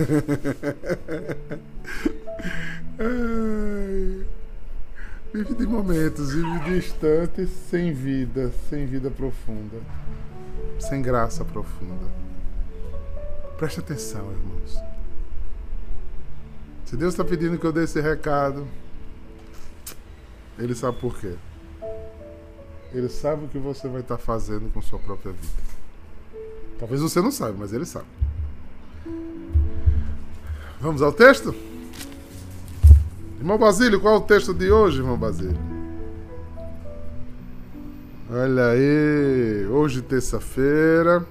Vive 5.32 5.54
de 5.54 5.66
momentos, 5.66 6.32
vive 6.32 6.58
de 6.60 6.78
instantes 6.78 7.50
sem 7.70 7.92
vida, 7.92 8.50
sem 8.70 8.86
vida 8.86 9.10
profunda, 9.10 9.76
sem 10.78 11.02
graça 11.02 11.44
profunda. 11.44 12.06
Preste 13.56 13.80
atenção, 13.80 14.30
irmãos. 14.30 14.78
Se 16.84 16.96
Deus 16.96 17.14
está 17.14 17.24
pedindo 17.24 17.58
que 17.58 17.66
eu 17.66 17.72
dê 17.72 17.84
esse 17.84 18.00
recado, 18.00 18.66
Ele 20.58 20.74
sabe 20.74 20.98
por 20.98 21.18
quê. 21.18 21.34
Ele 22.92 23.08
sabe 23.08 23.44
o 23.44 23.48
que 23.48 23.58
você 23.58 23.88
vai 23.88 24.00
estar 24.00 24.18
fazendo 24.18 24.72
com 24.72 24.80
sua 24.80 24.98
própria 24.98 25.32
vida. 25.32 25.62
Talvez 26.78 27.00
você 27.00 27.20
não 27.20 27.32
saiba, 27.32 27.56
mas 27.58 27.72
Ele 27.72 27.84
sabe. 27.84 28.06
Vamos 30.80 31.02
ao 31.02 31.12
texto? 31.12 31.54
Irmão 33.38 33.58
Basílio, 33.58 34.00
qual 34.00 34.14
é 34.14 34.18
o 34.18 34.22
texto 34.22 34.54
de 34.54 34.70
hoje, 34.70 34.98
irmão 34.98 35.16
Basílio? 35.16 35.58
Olha 38.30 38.66
aí, 38.70 39.65
hoje 39.86 40.02
terça-feira. 40.02 41.24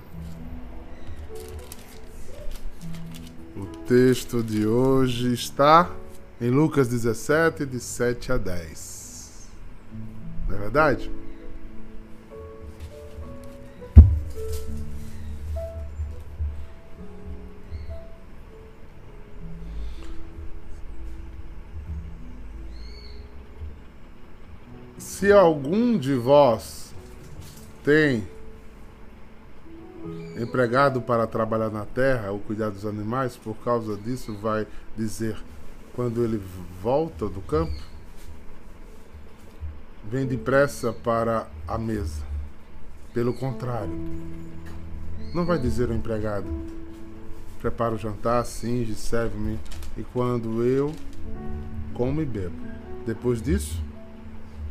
O 3.54 3.66
texto 3.86 4.42
de 4.42 4.66
hoje 4.66 5.34
está 5.34 5.92
em 6.40 6.50
Lucas 6.50 6.88
17, 6.88 7.66
de 7.66 7.82
7 7.82 8.32
a 8.32 8.38
10. 8.38 9.50
Não 10.48 10.56
é 10.56 10.60
verdade? 10.60 11.12
Se 24.98 25.30
algum 25.30 25.98
de 25.98 26.16
vós 26.16 26.94
tem 27.84 28.26
empregado 30.38 31.02
para 31.02 31.28
trabalhar 31.28 31.70
na 31.70 31.86
terra 31.86 32.32
ou 32.32 32.40
cuidar 32.40 32.70
dos 32.70 32.86
animais, 32.86 33.38
por 33.38 33.56
causa 33.58 33.96
disso 33.96 34.34
vai 34.34 34.68
dizer 34.98 35.38
quando 35.96 36.24
ele 36.24 36.42
volta 36.82 37.28
do 37.28 37.42
campo, 37.42 37.82
vem 40.04 40.26
depressa 40.26 40.92
para 40.92 41.48
a 41.68 41.78
mesa. 41.78 42.24
Pelo 43.14 43.34
contrário, 43.34 43.98
não 45.34 45.46
vai 45.46 45.58
dizer 45.58 45.90
ao 45.90 45.96
empregado: 45.96 46.48
prepara 47.62 47.96
o 47.96 47.98
jantar, 47.98 48.46
singe, 48.46 48.94
serve-me, 48.94 49.58
e 49.98 50.04
quando 50.04 50.64
eu 50.64 50.94
como 51.94 52.22
e 52.22 52.26
bebo. 52.26 52.56
Depois 53.06 53.42
disso, 53.42 53.82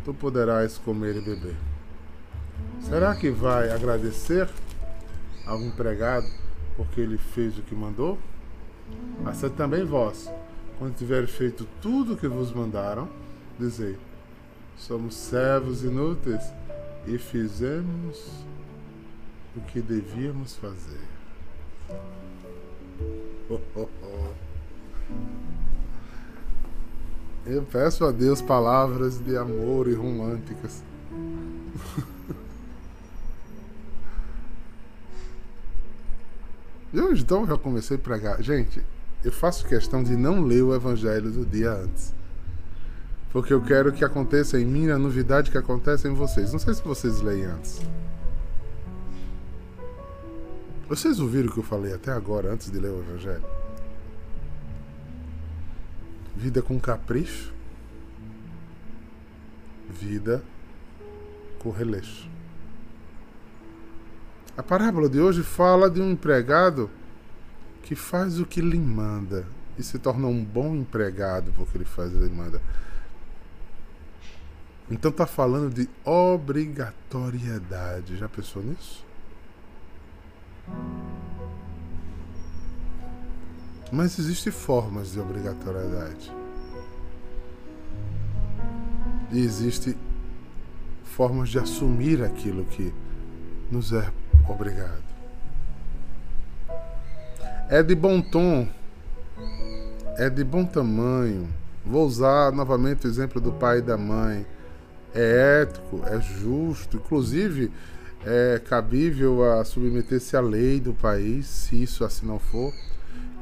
tu 0.04 0.12
poderás 0.12 0.76
comer 0.76 1.16
e 1.16 1.20
beber. 1.20 1.56
Será 2.82 3.14
que 3.14 3.30
vai 3.30 3.70
agradecer 3.70 4.48
ao 5.46 5.60
empregado 5.60 6.26
porque 6.76 7.00
ele 7.00 7.18
fez 7.18 7.56
o 7.58 7.62
que 7.62 7.74
mandou? 7.74 8.18
Assim 9.24 9.48
também 9.50 9.84
vós, 9.84 10.30
quando 10.78 10.96
tiveres 10.96 11.30
feito 11.30 11.66
tudo 11.80 12.14
o 12.14 12.16
que 12.16 12.28
vos 12.28 12.52
mandaram, 12.52 13.08
dizei: 13.58 13.96
somos 14.76 15.14
servos 15.14 15.82
inúteis 15.82 16.42
e 17.06 17.16
fizemos 17.18 18.44
o 19.56 19.60
que 19.60 19.80
devíamos 19.80 20.56
fazer. 20.56 21.00
Eu 27.46 27.62
peço 27.62 28.04
a 28.04 28.10
Deus 28.10 28.40
palavras 28.40 29.18
de 29.18 29.36
amor 29.36 29.86
e 29.86 29.94
românticas. 29.94 30.82
e 36.94 37.00
hoje 37.00 37.22
então 37.22 37.44
já 37.44 37.58
comecei 37.58 37.96
a 37.96 38.00
pregar. 38.00 38.40
Gente, 38.40 38.80
eu 39.24 39.32
faço 39.32 39.66
questão 39.66 40.00
de 40.00 40.16
não 40.16 40.44
ler 40.44 40.62
o 40.62 40.72
evangelho 40.72 41.28
do 41.28 41.44
dia 41.44 41.72
antes. 41.72 42.14
Porque 43.32 43.52
eu 43.52 43.60
quero 43.60 43.92
que 43.92 44.04
aconteça 44.04 44.60
em 44.60 44.64
mim 44.64 44.88
a 44.90 44.96
novidade 44.96 45.50
que 45.50 45.58
acontece 45.58 46.06
em 46.06 46.14
vocês. 46.14 46.52
Não 46.52 46.60
sei 46.60 46.72
se 46.72 46.84
vocês 46.84 47.20
leem 47.20 47.46
antes. 47.46 47.80
Vocês 50.88 51.18
ouviram 51.18 51.48
o 51.48 51.52
que 51.52 51.58
eu 51.58 51.64
falei 51.64 51.92
até 51.92 52.12
agora, 52.12 52.52
antes 52.52 52.70
de 52.70 52.78
ler 52.78 52.90
o 52.90 53.00
evangelho? 53.00 53.44
Vida 56.36 56.62
com 56.62 56.78
capricho, 56.78 57.52
vida 59.88 60.44
com 61.58 61.70
releixo. 61.70 62.33
A 64.56 64.62
parábola 64.62 65.08
de 65.08 65.20
hoje 65.20 65.42
fala 65.42 65.90
de 65.90 66.00
um 66.00 66.12
empregado 66.12 66.88
que 67.82 67.96
faz 67.96 68.38
o 68.38 68.46
que 68.46 68.60
lhe 68.60 68.78
manda 68.78 69.44
e 69.76 69.82
se 69.82 69.98
torna 69.98 70.28
um 70.28 70.44
bom 70.44 70.76
empregado 70.76 71.52
porque 71.56 71.76
ele 71.76 71.84
faz 71.84 72.14
o 72.14 72.18
que 72.18 72.24
lhe 72.24 72.30
manda. 72.30 72.62
Então 74.88 75.10
está 75.10 75.26
falando 75.26 75.74
de 75.74 75.88
obrigatoriedade. 76.04 78.16
Já 78.16 78.28
pensou 78.28 78.62
nisso? 78.62 79.04
Mas 83.90 84.20
existem 84.20 84.52
formas 84.52 85.10
de 85.12 85.18
obrigatoriedade. 85.18 86.32
E 89.32 89.40
existem 89.40 89.96
formas 91.02 91.48
de 91.48 91.58
assumir 91.58 92.22
aquilo 92.22 92.64
que 92.66 92.94
nos 93.68 93.92
é 93.92 94.12
obrigado. 94.52 95.02
É 97.68 97.82
de 97.82 97.94
bom 97.94 98.20
tom, 98.20 98.68
é 100.16 100.28
de 100.28 100.44
bom 100.44 100.64
tamanho. 100.64 101.48
Vou 101.84 102.06
usar 102.06 102.52
novamente 102.52 103.06
o 103.06 103.10
exemplo 103.10 103.40
do 103.40 103.52
pai 103.52 103.78
e 103.78 103.82
da 103.82 103.96
mãe. 103.96 104.46
É 105.14 105.62
ético, 105.62 106.02
é 106.06 106.20
justo, 106.20 106.96
inclusive 106.96 107.70
é 108.26 108.58
cabível 108.58 109.44
a 109.52 109.64
submeter-se 109.64 110.36
à 110.36 110.40
lei 110.40 110.80
do 110.80 110.94
país, 110.94 111.46
se 111.46 111.82
isso 111.82 112.04
assim 112.04 112.26
não 112.26 112.38
for 112.38 112.72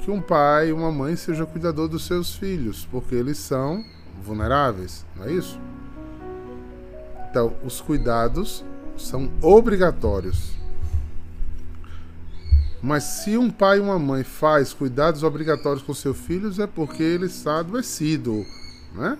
que 0.02 0.10
um 0.10 0.20
pai 0.20 0.68
e 0.68 0.72
uma 0.72 0.90
mãe 0.90 1.14
seja 1.14 1.46
cuidador 1.46 1.86
dos 1.86 2.06
seus 2.06 2.34
filhos, 2.34 2.86
porque 2.90 3.14
eles 3.14 3.38
são 3.38 3.84
vulneráveis, 4.20 5.06
não 5.16 5.26
é 5.26 5.32
isso? 5.32 5.60
Então, 7.30 7.54
os 7.64 7.80
cuidados 7.80 8.64
são 8.96 9.30
obrigatórios. 9.40 10.56
Mas 12.82 13.04
se 13.04 13.38
um 13.38 13.48
pai 13.48 13.78
e 13.78 13.80
uma 13.80 13.98
mãe 13.98 14.24
faz 14.24 14.72
cuidados 14.72 15.22
obrigatórios 15.22 15.84
com 15.84 15.94
seus 15.94 16.18
filhos 16.18 16.58
é 16.58 16.66
porque 16.66 17.02
ele 17.02 17.26
está 17.26 17.60
adoecido, 17.60 18.44
né? 18.92 19.16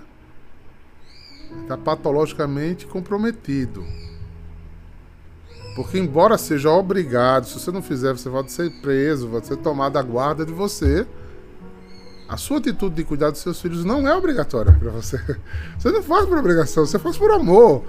Está 1.63 1.77
patologicamente 1.77 2.87
comprometido. 2.87 3.85
Porque, 5.77 5.99
embora 5.99 6.37
seja 6.37 6.71
obrigado, 6.71 7.47
se 7.47 7.59
você 7.59 7.71
não 7.71 7.81
fizer, 7.81 8.13
você 8.13 8.29
vai 8.29 8.47
ser 8.49 8.71
preso, 8.83 9.29
vai 9.29 9.43
ser 9.43 9.57
tomado 9.57 9.97
a 9.97 10.03
guarda 10.03 10.45
de 10.45 10.53
você. 10.53 11.07
A 12.29 12.37
sua 12.37 12.59
atitude 12.59 12.97
de 12.97 13.05
cuidar 13.05 13.31
dos 13.31 13.41
seus 13.41 13.61
filhos 13.61 13.85
não 13.85 14.09
é 14.09 14.15
obrigatória 14.15 14.73
para 14.73 14.91
você. 14.91 15.19
Você 15.79 15.91
não 15.91 16.03
faz 16.03 16.27
por 16.27 16.39
obrigação, 16.39 16.87
você 16.87 16.99
faz 16.99 17.19
por 17.19 17.31
amor. 17.31 17.85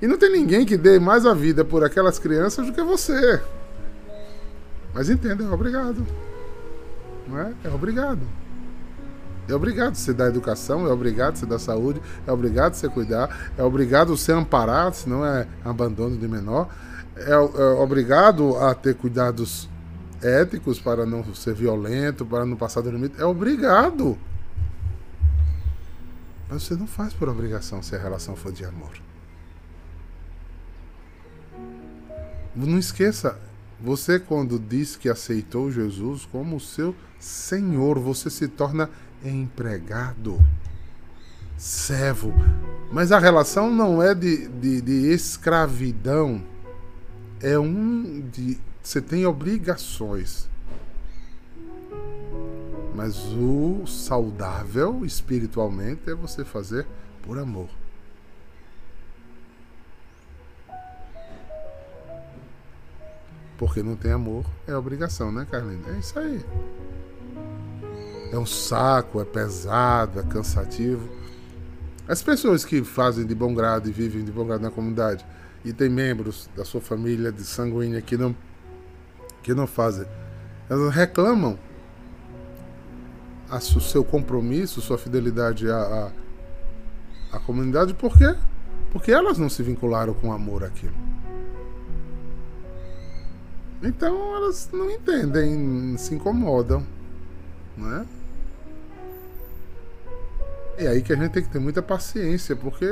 E 0.00 0.06
não 0.06 0.16
tem 0.16 0.30
ninguém 0.30 0.64
que 0.64 0.76
dê 0.76 1.00
mais 1.00 1.26
a 1.26 1.34
vida 1.34 1.64
por 1.64 1.82
aquelas 1.82 2.18
crianças 2.18 2.66
do 2.66 2.72
que 2.72 2.82
você. 2.82 3.40
Mas 4.94 5.08
entenda, 5.08 5.44
é 5.44 5.48
obrigado. 5.48 6.06
Não 7.26 7.38
é? 7.38 7.52
É 7.64 7.68
obrigado. 7.68 8.20
É 9.48 9.54
obrigado 9.54 9.96
você 9.96 10.12
dar 10.12 10.28
educação, 10.28 10.86
é 10.86 10.90
obrigado 10.90 11.36
você 11.36 11.46
dar 11.46 11.58
saúde, 11.58 12.00
é 12.26 12.30
obrigado 12.30 12.74
você 12.74 12.88
cuidar, 12.88 13.52
é 13.58 13.62
obrigado 13.62 14.16
você 14.16 14.32
amparar, 14.32 14.92
senão 14.94 15.26
é 15.26 15.48
abandono 15.64 16.16
de 16.16 16.28
menor 16.28 16.68
é, 17.16 17.32
é 17.32 17.64
obrigado 17.80 18.56
a 18.56 18.74
ter 18.74 18.94
cuidados 18.94 19.68
éticos 20.22 20.78
para 20.78 21.04
não 21.04 21.22
ser 21.34 21.54
violento, 21.54 22.24
para 22.24 22.46
não 22.46 22.56
passar 22.56 22.80
do 22.80 22.90
limite. 22.90 23.20
É 23.20 23.24
obrigado. 23.24 24.18
Mas 26.48 26.62
você 26.62 26.74
não 26.74 26.86
faz 26.86 27.12
por 27.12 27.28
obrigação 27.28 27.82
se 27.82 27.94
a 27.94 27.98
relação 27.98 28.36
for 28.36 28.52
de 28.52 28.64
amor. 28.64 28.92
Não 32.54 32.78
esqueça, 32.78 33.38
você 33.82 34.18
quando 34.18 34.58
diz 34.58 34.94
que 34.96 35.08
aceitou 35.08 35.70
Jesus 35.70 36.26
como 36.30 36.60
seu 36.60 36.94
Senhor, 37.18 37.98
você 37.98 38.30
se 38.30 38.48
torna 38.48 38.88
empregado, 39.24 40.40
servo. 41.56 42.32
Mas 42.90 43.12
a 43.12 43.18
relação 43.18 43.70
não 43.70 44.02
é 44.02 44.14
de, 44.14 44.48
de, 44.48 44.80
de 44.80 45.12
escravidão 45.12 46.42
é 47.40 47.58
um 47.58 48.20
de. 48.32 48.58
Você 48.82 49.00
tem 49.00 49.26
obrigações. 49.26 50.48
Mas 52.94 53.16
o 53.32 53.86
saudável 53.86 55.04
espiritualmente 55.04 56.10
é 56.10 56.14
você 56.14 56.44
fazer 56.44 56.86
por 57.22 57.38
amor. 57.38 57.68
Porque 63.62 63.80
não 63.80 63.94
tem 63.94 64.10
amor, 64.10 64.44
é 64.66 64.76
obrigação, 64.76 65.30
né, 65.30 65.46
Carlinhos? 65.48 65.86
É 65.86 65.96
isso 65.96 66.18
aí. 66.18 66.44
É 68.32 68.36
um 68.36 68.44
saco, 68.44 69.20
é 69.20 69.24
pesado, 69.24 70.18
é 70.18 70.22
cansativo. 70.24 71.08
As 72.08 72.20
pessoas 72.20 72.64
que 72.64 72.82
fazem 72.82 73.24
de 73.24 73.36
bom 73.36 73.54
grado 73.54 73.88
e 73.88 73.92
vivem 73.92 74.24
de 74.24 74.32
bom 74.32 74.44
grado 74.44 74.62
na 74.62 74.70
comunidade 74.72 75.24
e 75.64 75.72
tem 75.72 75.88
membros 75.88 76.50
da 76.56 76.64
sua 76.64 76.80
família 76.80 77.30
de 77.30 77.44
sanguínea 77.44 78.02
que 78.02 78.16
não 78.16 78.34
que 79.44 79.54
não 79.54 79.68
fazem, 79.68 80.08
elas 80.68 80.92
reclamam 80.92 81.56
o 83.48 83.80
seu 83.80 84.02
compromisso, 84.02 84.80
sua 84.80 84.98
fidelidade 84.98 85.70
à, 85.70 86.10
à, 87.30 87.36
à 87.36 87.38
comunidade, 87.38 87.94
por 87.94 88.18
quê? 88.18 88.34
Porque 88.90 89.12
elas 89.12 89.38
não 89.38 89.48
se 89.48 89.62
vincularam 89.62 90.14
com 90.14 90.32
amor 90.32 90.64
àquilo. 90.64 91.11
Então 93.82 94.36
elas 94.36 94.70
não 94.72 94.88
entendem, 94.88 95.96
se 95.98 96.14
incomodam, 96.14 96.86
não 97.76 97.96
é? 97.96 98.06
Aí 100.86 101.02
que 101.02 101.12
a 101.12 101.16
gente 101.16 101.32
tem 101.32 101.42
que 101.42 101.48
ter 101.48 101.58
muita 101.58 101.82
paciência, 101.82 102.54
porque 102.54 102.86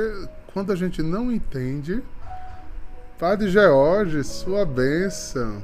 quando 0.53 0.71
a 0.71 0.75
gente 0.75 1.01
não 1.01 1.31
entende, 1.31 2.03
Padre 3.17 3.49
George, 3.49 4.23
sua 4.23 4.65
bênção. 4.65 5.63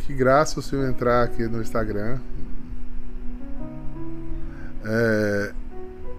Que 0.00 0.14
graça 0.14 0.58
o 0.58 0.62
senhor 0.62 0.88
entrar 0.88 1.24
aqui 1.24 1.46
no 1.46 1.60
Instagram. 1.60 2.18
É, 4.84 5.52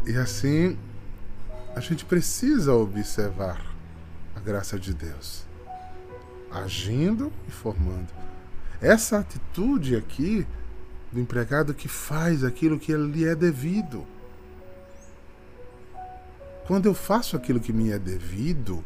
e 0.05 0.15
assim, 0.17 0.77
a 1.75 1.79
gente 1.79 2.05
precisa 2.05 2.73
observar 2.73 3.65
a 4.35 4.39
graça 4.39 4.77
de 4.77 4.93
Deus 4.93 5.46
agindo 6.63 7.31
e 7.47 7.51
formando. 7.51 8.07
Essa 8.81 9.19
atitude 9.19 9.95
aqui 9.95 10.45
do 11.11 11.19
empregado 11.19 11.73
que 11.73 11.87
faz 11.87 12.43
aquilo 12.43 12.79
que 12.79 12.93
lhe 12.93 13.25
é 13.25 13.35
devido. 13.35 14.05
Quando 16.67 16.85
eu 16.85 16.93
faço 16.93 17.35
aquilo 17.35 17.59
que 17.59 17.71
me 17.71 17.91
é 17.91 17.97
devido, 17.97 18.83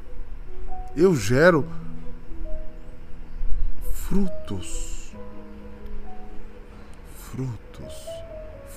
eu 0.95 1.15
gero 1.15 1.67
frutos. 3.91 5.11
Frutos 7.31 8.21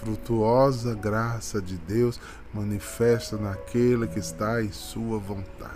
frutuosa 0.04 0.94
graça 0.94 1.62
de 1.62 1.78
Deus 1.78 2.20
manifesta 2.52 3.36
naquele 3.38 4.06
que 4.06 4.18
está 4.18 4.62
em 4.62 4.70
sua 4.70 5.18
vontade. 5.18 5.74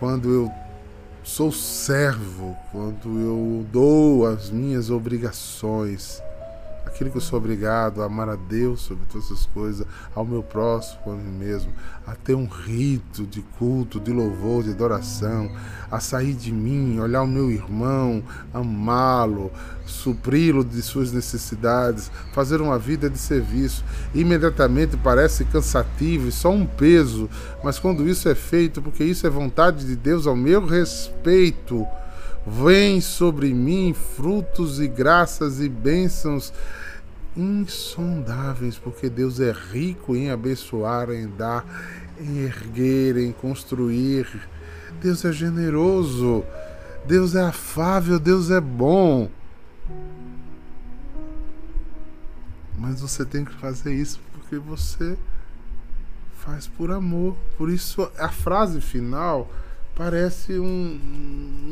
Quando 0.00 0.28
eu 0.32 0.52
sou 1.24 1.50
servo, 1.50 2.56
quando 2.70 3.18
eu 3.18 3.66
dou 3.72 4.26
as 4.26 4.50
minhas 4.50 4.90
obrigações, 4.90 6.22
aquilo 6.94 7.10
que 7.10 7.16
eu 7.16 7.20
sou 7.20 7.40
obrigado 7.40 8.02
a 8.02 8.06
amar 8.06 8.28
a 8.28 8.36
Deus 8.36 8.82
sobre 8.82 9.04
todas 9.10 9.30
as 9.32 9.46
coisas, 9.46 9.84
ao 10.14 10.24
meu 10.24 10.44
próximo, 10.44 11.00
a 11.06 11.16
mim 11.16 11.36
mesmo, 11.36 11.72
a 12.06 12.14
ter 12.14 12.36
um 12.36 12.46
rito 12.46 13.24
de 13.24 13.42
culto, 13.58 13.98
de 13.98 14.12
louvor, 14.12 14.62
de 14.62 14.70
adoração, 14.70 15.50
a 15.90 15.98
sair 15.98 16.34
de 16.34 16.52
mim, 16.52 17.00
olhar 17.00 17.22
o 17.22 17.26
meu 17.26 17.50
irmão, 17.50 18.22
amá-lo, 18.52 19.50
supri-lo 19.84 20.64
de 20.64 20.80
suas 20.82 21.10
necessidades, 21.10 22.12
fazer 22.32 22.60
uma 22.60 22.78
vida 22.78 23.10
de 23.10 23.18
serviço. 23.18 23.84
Imediatamente 24.14 24.96
parece 24.96 25.44
cansativo 25.46 26.28
e 26.28 26.32
só 26.32 26.52
um 26.52 26.64
peso, 26.64 27.28
mas 27.64 27.76
quando 27.76 28.08
isso 28.08 28.28
é 28.28 28.36
feito, 28.36 28.80
porque 28.80 29.02
isso 29.02 29.26
é 29.26 29.30
vontade 29.30 29.84
de 29.84 29.96
Deus 29.96 30.28
ao 30.28 30.36
meu 30.36 30.64
respeito, 30.64 31.84
Vem 32.46 33.00
sobre 33.00 33.54
mim 33.54 33.94
frutos 33.94 34.78
e 34.78 34.86
graças 34.86 35.60
e 35.60 35.68
bênçãos 35.68 36.52
insondáveis, 37.34 38.78
porque 38.78 39.08
Deus 39.08 39.40
é 39.40 39.50
rico 39.50 40.14
em 40.14 40.30
abençoar, 40.30 41.10
em 41.10 41.26
dar, 41.28 41.64
em 42.20 42.38
erguer, 42.38 43.16
em 43.16 43.32
construir. 43.32 44.26
Deus 45.00 45.24
é 45.24 45.32
generoso, 45.32 46.44
Deus 47.06 47.34
é 47.34 47.42
afável, 47.42 48.18
Deus 48.18 48.50
é 48.50 48.60
bom. 48.60 49.30
Mas 52.78 53.00
você 53.00 53.24
tem 53.24 53.44
que 53.44 53.54
fazer 53.54 53.94
isso 53.94 54.20
porque 54.32 54.58
você 54.58 55.16
faz 56.36 56.66
por 56.66 56.90
amor. 56.90 57.34
Por 57.56 57.70
isso 57.70 58.10
a 58.18 58.28
frase 58.28 58.80
final 58.82 59.50
parece 59.94 60.58
um, 60.58 61.00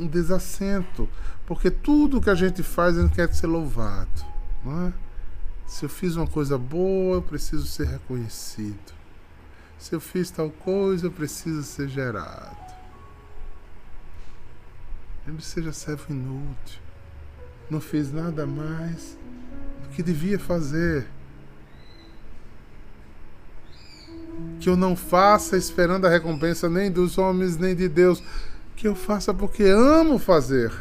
um 0.02 0.06
desassento, 0.06 1.08
porque 1.46 1.70
tudo 1.70 2.20
que 2.20 2.30
a 2.30 2.34
gente 2.34 2.62
faz 2.62 2.96
a 2.96 3.02
gente 3.02 3.14
quer 3.14 3.32
ser 3.34 3.46
louvado, 3.46 4.24
não 4.64 4.88
é? 4.88 4.92
Se 5.66 5.84
eu 5.84 5.88
fiz 5.88 6.16
uma 6.16 6.26
coisa 6.26 6.58
boa, 6.58 7.16
eu 7.16 7.22
preciso 7.22 7.66
ser 7.66 7.86
reconhecido. 7.86 8.92
Se 9.78 9.94
eu 9.94 10.00
fiz 10.00 10.30
tal 10.30 10.50
coisa, 10.50 11.06
eu 11.06 11.10
preciso 11.10 11.62
ser 11.62 11.88
gerado. 11.88 12.72
Não 15.26 15.40
seja 15.40 15.72
servo 15.72 16.12
inútil. 16.12 16.80
Não 17.70 17.80
fiz 17.80 18.12
nada 18.12 18.46
mais 18.46 19.16
do 19.82 19.88
que 19.88 20.02
devia 20.02 20.38
fazer. 20.38 21.06
Que 24.62 24.68
eu 24.68 24.76
não 24.76 24.94
faça 24.94 25.56
esperando 25.56 26.06
a 26.06 26.10
recompensa 26.10 26.70
nem 26.70 26.90
dos 26.90 27.18
homens 27.18 27.56
nem 27.56 27.74
de 27.74 27.88
Deus. 27.88 28.22
Que 28.76 28.86
eu 28.86 28.94
faça 28.94 29.34
porque 29.34 29.64
amo 29.64 30.18
fazer. 30.18 30.72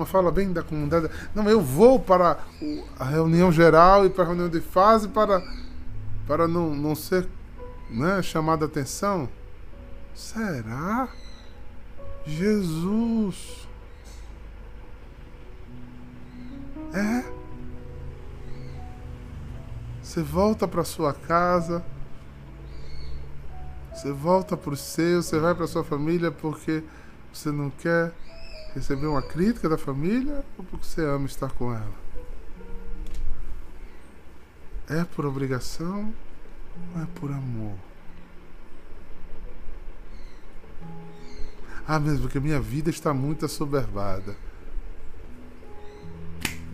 uma 0.00 0.06
fala 0.06 0.30
bem 0.30 0.52
da 0.52 0.62
comunidade. 0.62 1.10
Não, 1.34 1.48
eu 1.48 1.60
vou 1.60 2.00
para 2.00 2.38
a 2.98 3.04
reunião 3.04 3.52
geral 3.52 4.06
e 4.06 4.10
para 4.10 4.24
a 4.24 4.26
reunião 4.26 4.48
de 4.48 4.60
fase 4.60 5.08
para, 5.08 5.42
para 6.26 6.48
não, 6.48 6.74
não 6.74 6.94
ser 6.94 7.28
né, 7.90 8.22
chamada 8.22 8.64
atenção. 8.64 9.28
Será? 10.14 11.08
Jesus. 12.26 13.68
É. 16.94 17.39
Você 20.10 20.24
volta 20.24 20.66
para 20.66 20.82
sua 20.82 21.14
casa. 21.14 21.84
Você 23.94 24.10
volta 24.10 24.56
para 24.56 24.72
o 24.72 24.76
seu, 24.76 25.22
você 25.22 25.38
vai 25.38 25.54
para 25.54 25.68
sua 25.68 25.84
família 25.84 26.32
porque 26.32 26.82
você 27.32 27.52
não 27.52 27.70
quer 27.70 28.12
receber 28.74 29.06
uma 29.06 29.22
crítica 29.22 29.68
da 29.68 29.78
família 29.78 30.44
ou 30.58 30.64
porque 30.64 30.84
você 30.84 31.04
ama 31.04 31.26
estar 31.26 31.52
com 31.52 31.72
ela? 31.72 31.94
É 34.88 35.04
por 35.04 35.24
obrigação 35.24 36.12
ou 36.96 37.02
é 37.02 37.06
por 37.14 37.30
amor? 37.30 37.76
Ah, 41.86 42.00
mesmo 42.00 42.22
porque 42.22 42.40
minha 42.40 42.60
vida 42.60 42.90
está 42.90 43.14
muito 43.14 43.46
assoberbada. 43.46 44.34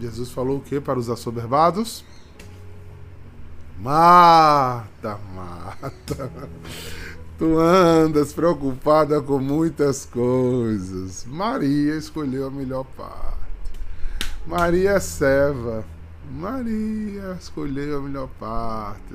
Jesus 0.01 0.31
falou 0.31 0.57
o 0.57 0.62
que 0.62 0.81
para 0.81 0.99
os 0.99 1.11
assoberbados? 1.11 2.03
Mata, 3.78 5.18
mata. 5.34 6.50
Tu 7.38 7.58
andas 7.58 8.32
preocupada 8.32 9.20
com 9.20 9.38
muitas 9.38 10.06
coisas. 10.06 11.26
Maria 11.26 11.96
escolheu 11.96 12.46
a 12.46 12.50
melhor 12.50 12.84
parte. 12.96 13.36
Maria 14.46 14.92
é 14.92 15.00
serva. 15.00 15.84
Maria 16.30 17.36
escolheu 17.38 17.98
a 17.98 18.00
melhor 18.00 18.28
parte. 18.40 19.14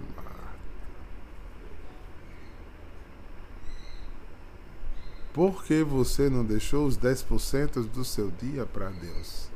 Por 5.34 5.64
que 5.64 5.82
você 5.82 6.30
não 6.30 6.44
deixou 6.44 6.86
os 6.86 6.98
10% 6.98 7.90
do 7.90 8.04
seu 8.04 8.30
dia 8.30 8.66
para 8.66 8.90
Deus? 8.90 9.50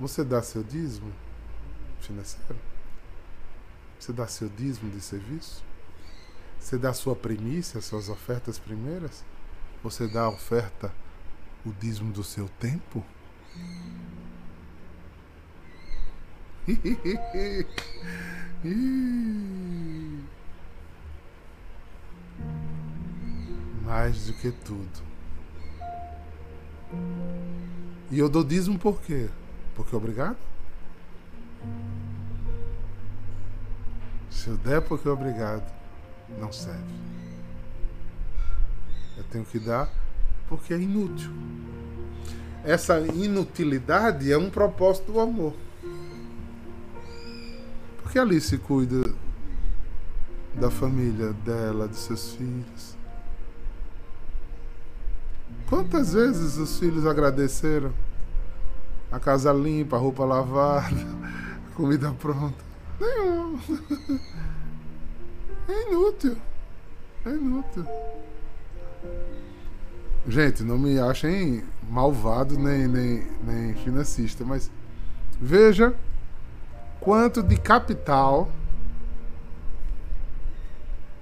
Você 0.00 0.24
dá 0.24 0.42
seu 0.42 0.62
dízimo 0.62 1.12
financeiro? 2.00 2.73
Você 3.98 4.12
dá 4.12 4.26
seu 4.26 4.48
dízimo 4.48 4.90
de 4.90 5.00
serviço? 5.00 5.64
Você 6.58 6.78
dá 6.78 6.92
sua 6.92 7.14
primícia, 7.14 7.80
suas 7.80 8.08
ofertas 8.08 8.58
primeiras? 8.58 9.24
Você 9.82 10.08
dá 10.08 10.22
a 10.22 10.30
oferta, 10.30 10.92
o 11.64 11.72
dízimo 11.72 12.12
do 12.12 12.24
seu 12.24 12.48
tempo? 12.58 13.04
Mais 23.84 24.26
do 24.26 24.32
que 24.32 24.50
tudo. 24.50 25.04
E 28.10 28.18
eu 28.18 28.28
dou 28.28 28.42
dízimo 28.42 28.78
por 28.78 29.00
quê? 29.02 29.28
Porque 29.74 29.94
obrigado? 29.94 30.38
Se 34.34 34.48
eu 34.48 34.56
der 34.56 34.82
porque 34.82 35.08
é 35.08 35.10
obrigado, 35.10 35.64
não 36.38 36.52
serve. 36.52 36.82
Eu 39.16 39.24
tenho 39.24 39.44
que 39.44 39.60
dar 39.60 39.88
porque 40.48 40.74
é 40.74 40.78
inútil. 40.78 41.30
Essa 42.64 42.98
inutilidade 42.98 44.30
é 44.30 44.36
um 44.36 44.50
propósito 44.50 45.12
do 45.12 45.20
amor. 45.20 45.54
Porque 48.02 48.18
Alice 48.18 48.58
cuida 48.58 49.14
da 50.54 50.70
família 50.70 51.32
dela, 51.32 51.88
de 51.88 51.96
seus 51.96 52.34
filhos. 52.34 52.96
Quantas 55.68 56.12
vezes 56.12 56.56
os 56.56 56.78
filhos 56.78 57.06
agradeceram? 57.06 57.92
A 59.12 59.20
casa 59.20 59.52
limpa, 59.52 59.96
a 59.96 59.98
roupa 59.98 60.24
lavada, 60.24 60.88
a 61.70 61.74
comida 61.74 62.12
pronta. 62.12 62.73
Nenhum. 63.04 63.60
É 65.68 65.90
inútil. 65.90 66.36
É 67.24 67.30
inútil. 67.30 67.86
Gente, 70.26 70.62
não 70.62 70.78
me 70.78 70.98
achem 70.98 71.62
malvado 71.88 72.58
nem, 72.58 72.88
nem, 72.88 73.26
nem 73.42 73.74
financista, 73.74 74.44
mas 74.44 74.70
veja 75.40 75.94
quanto 76.98 77.42
de 77.42 77.58
capital 77.58 78.50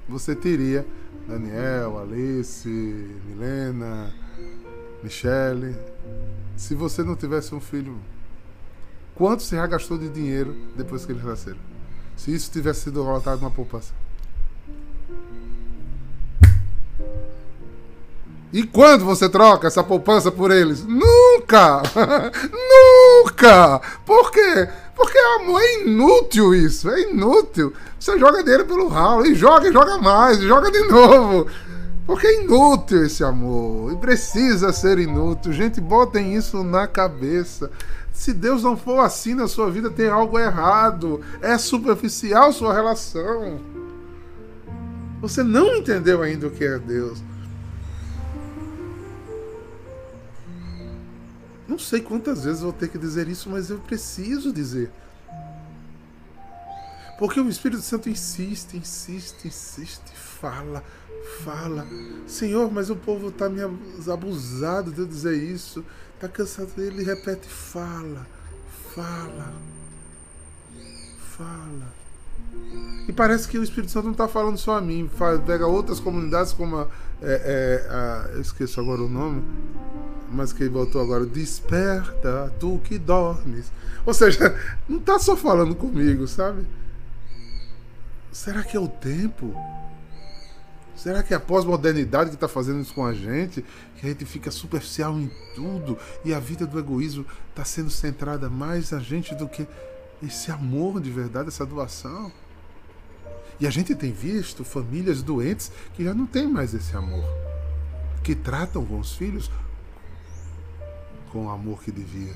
você 0.09 0.37
teria 0.37 0.87
Daniel, 1.27 1.99
Alice, 1.99 2.69
Milena, 2.69 4.13
Michele, 5.03 5.77
se 6.57 6.75
você 6.75 7.03
não 7.03 7.17
tivesse 7.17 7.55
um 7.55 7.61
filho, 7.61 7.99
quanto 9.15 9.43
você 9.43 9.57
já 9.57 9.67
gastou 9.67 9.99
de 9.99 10.09
dinheiro 10.09 10.55
depois 10.77 11.05
que 11.05 11.13
eles 11.13 11.25
nasceram? 11.25 11.72
Se 12.17 12.35
isso 12.35 12.51
tivesse 12.51 12.83
sido 12.83 13.05
voltado 13.05 13.41
numa 13.41 13.51
poupança. 13.51 13.93
E 18.53 18.65
quando 18.65 19.07
você 19.07 19.31
troca 19.31 19.67
essa 19.67 19.83
poupança 19.83 20.31
por 20.31 20.51
eles? 20.51 20.85
Nunca! 20.85 21.83
Nunca! 23.25 23.81
Por 24.05 24.31
quê? 24.31 24.69
Porque 24.95 25.19
amor 25.41 25.61
é 25.61 25.83
inútil 25.83 26.55
isso, 26.55 26.91
é 26.91 27.11
inútil. 27.11 27.73
Você 27.99 28.19
joga 28.19 28.43
dinheiro 28.43 28.67
pelo 28.67 28.89
ralo 28.89 29.25
e 29.25 29.35
joga 29.35 29.69
e 29.69 29.73
joga 29.73 29.97
mais, 29.99 30.39
e 30.39 30.47
joga 30.47 30.71
de 30.71 30.87
novo. 30.87 31.47
Porque 32.07 32.27
é 32.27 32.43
inútil 32.43 33.07
esse 33.07 33.25
amor 33.25 33.93
e 33.93 33.97
precisa 33.97 34.71
ser 34.71 34.99
inútil. 34.99 35.53
Gente, 35.53 35.81
botem 35.81 36.35
isso 36.35 36.63
na 36.63 36.87
cabeça. 36.87 37.71
Se 38.13 38.33
Deus 38.33 38.63
não 38.63 38.77
for 38.77 39.01
assim 39.01 39.35
na 39.35 39.49
sua 39.49 39.71
vida, 39.71 39.91
tem 39.91 40.09
algo 40.09 40.39
errado. 40.39 41.21
É 41.41 41.57
superficial 41.57 42.53
sua 42.53 42.75
relação. 42.75 43.61
Você 45.21 45.43
não 45.43 45.77
entendeu 45.77 46.23
ainda 46.23 46.47
o 46.47 46.51
que 46.51 46.65
é 46.65 46.79
Deus. 46.79 47.23
Não 51.67 51.79
sei 51.79 52.01
quantas 52.01 52.45
vezes 52.45 52.61
vou 52.61 52.73
ter 52.73 52.89
que 52.89 52.99
dizer 52.99 53.29
isso, 53.29 53.49
mas 53.49 53.71
eu 53.71 53.79
preciso 53.79 54.53
dizer. 54.53 54.91
Porque 57.19 57.41
o 57.41 57.49
Espírito 57.49 57.81
Santo 57.81 58.11
insiste, 58.11 58.77
insiste, 58.77 59.47
insiste, 59.47 60.13
fala, 60.13 60.85
fala. 61.45 61.87
Senhor, 62.27 62.71
mas 62.71 62.91
o 62.91 62.97
povo 62.97 63.29
está 63.29 63.49
me 63.49 63.63
abusado 64.13 64.91
de 64.91 65.01
eu 65.01 65.07
dizer 65.07 65.35
isso. 65.35 65.85
Está 66.23 66.33
cansado 66.33 66.69
dele, 66.77 67.03
repete, 67.03 67.49
fala, 67.49 68.25
fala, 68.95 69.53
fala. 71.37 71.93
E 73.09 73.13
parece 73.13 73.49
que 73.49 73.59
o 73.59 73.63
Espírito 73.65 73.91
Santo 73.91 74.05
não 74.05 74.13
está 74.13 74.29
falando 74.29 74.57
só 74.57 74.79
a 74.79 74.81
mim, 74.81 75.11
pega 75.45 75.67
outras 75.67 75.99
comunidades 75.99 76.53
como 76.53 76.77
a, 76.77 76.87
é, 77.21 77.83
é, 77.85 77.91
a, 77.91 78.31
eu 78.35 78.41
esqueço 78.41 78.81
agora 78.81 79.03
o 79.03 79.09
nome, 79.09 79.43
mas 80.31 80.53
que 80.53 80.69
voltou 80.69 81.03
agora, 81.03 81.27
desperta, 81.27 82.55
tu 82.61 82.81
que 82.85 82.99
dormes. 82.99 83.73
Ou 84.07 84.15
seja, 84.15 84.57
não 84.89 84.99
está 84.99 85.19
só 85.19 85.37
falando 85.37 85.75
comigo, 85.75 86.29
sabe? 86.29 86.65
Será 88.31 88.63
que 88.63 88.77
é 88.77 88.81
o 88.81 88.87
tempo? 88.87 89.53
Será 90.95 91.23
que 91.23 91.33
é 91.33 91.37
a 91.37 91.41
pós-modernidade 91.41 92.31
que 92.31 92.37
está 92.37 92.49
fazendo 92.49 92.81
isso 92.81 92.95
com 92.95 93.05
a 93.05 93.15
gente? 93.15 93.65
Que 93.97 94.07
a 94.07 94.09
gente 94.11 94.25
fica 94.25 94.51
superficial 94.51 95.19
em 95.19 95.31
tudo 95.55 95.99
e 96.25 96.35
a 96.35 96.39
vida 96.39 96.67
do 96.67 96.79
egoísmo 96.79 97.27
está 97.51 97.65
sendo 97.65 97.91
centrada 97.91 98.49
mais 98.51 98.91
na 98.91 99.01
gente 99.01 99.35
do 99.35 99.49
que 99.49 99.67
esse 100.23 100.51
amor 100.51 101.01
de 101.01 101.11
verdade, 101.11 101.49
essa 101.49 101.67
doação? 101.67 102.31
E 103.59 103.67
a 103.67 103.71
gente 103.71 103.95
tem 103.95 104.13
visto 104.13 104.65
famílias 104.65 105.23
doentes 105.23 105.71
que 105.95 106.05
já 106.05 106.13
não 106.13 106.27
têm 106.27 106.47
mais 106.47 106.75
esse 106.75 106.97
amor, 106.97 107.25
que 108.23 108.35
tratam 108.35 108.85
com 108.85 108.99
os 108.99 109.15
filhos 109.15 109.51
com 111.33 111.47
o 111.47 111.51
amor 111.51 111.83
que 111.83 111.91
devia. 111.91 112.35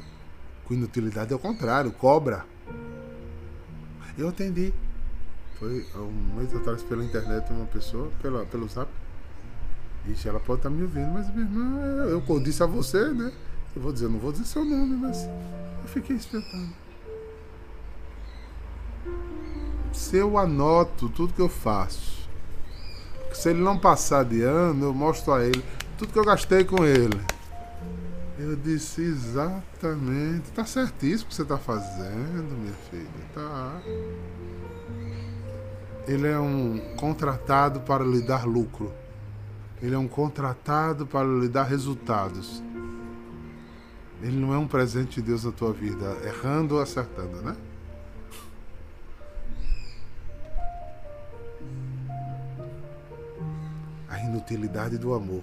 Com 0.65 0.75
inutilidade 0.75 1.33
é 1.33 1.37
o 1.37 1.39
contrário, 1.39 1.93
cobra. 1.93 2.45
Eu 4.17 4.29
atendi. 4.29 4.73
Foi 5.59 5.87
um 5.97 6.37
mês 6.37 6.55
atrás 6.55 6.83
pela 6.83 7.03
internet 7.03 7.51
uma 7.51 7.67
pessoa, 7.67 8.11
pela, 8.21 8.45
pelo 8.47 8.69
zap. 8.69 8.91
Ixi, 10.07 10.29
ela 10.29 10.39
pode 10.39 10.61
estar 10.61 10.71
tá 10.71 10.75
me 10.75 10.83
ouvindo, 10.83 11.11
mas 11.13 11.29
minha 11.35 11.47
irmã, 11.47 12.05
eu, 12.09 12.23
eu 12.27 12.41
disse 12.41 12.63
a 12.63 12.67
você, 12.67 13.09
né? 13.09 13.33
Eu 13.75 13.83
vou 13.83 13.93
dizer, 13.93 14.09
não 14.09 14.19
vou 14.19 14.33
dizer 14.33 14.45
seu 14.45 14.65
nome, 14.65 14.97
mas 14.97 15.25
eu 15.25 15.89
fiquei 15.89 16.17
esperando. 16.17 16.73
Se 19.93 20.17
eu 20.17 20.37
anoto 20.37 21.09
tudo 21.09 21.33
que 21.33 21.41
eu 21.41 21.49
faço, 21.49 22.29
se 23.33 23.51
ele 23.51 23.61
não 23.61 23.79
passar 23.79 24.25
de 24.25 24.43
ano, 24.43 24.87
eu 24.87 24.95
mostro 24.95 25.33
a 25.33 25.45
ele 25.45 25.63
tudo 25.97 26.13
que 26.13 26.19
eu 26.19 26.25
gastei 26.25 26.65
com 26.65 26.85
ele. 26.85 27.21
Eu 28.39 28.55
disse 28.57 29.01
exatamente. 29.01 30.51
Tá 30.53 30.67
certíssimo 30.67 31.25
o 31.25 31.29
que 31.29 31.35
você 31.35 31.45
tá 31.45 31.57
fazendo, 31.57 32.55
minha 32.59 32.75
filha. 32.91 33.09
Tá. 33.35 33.81
Ele 36.07 36.29
é 36.29 36.39
um 36.39 36.79
contratado 36.97 37.81
para 37.81 38.05
lhe 38.05 38.23
dar 38.23 38.47
lucro. 38.47 38.93
Ele 39.83 39.95
é 39.95 39.99
um 39.99 40.09
contratado 40.09 41.07
para 41.07 41.27
lhe 41.27 41.49
dar 41.49 41.65
resultados. 41.65 42.63
Ele 44.23 44.37
não 44.37 44.55
é 44.55 44.59
um 44.59 44.67
presente 44.67 45.17
de 45.17 45.23
Deus 45.23 45.45
na 45.45 45.53
tua 45.53 45.73
vida, 45.73 46.17
errando 46.25 46.77
ou 46.77 46.81
acertando, 46.81 47.43
né? 47.43 47.57
A 54.09 54.19
inutilidade 54.21 54.97
do 54.97 55.13
amor 55.13 55.43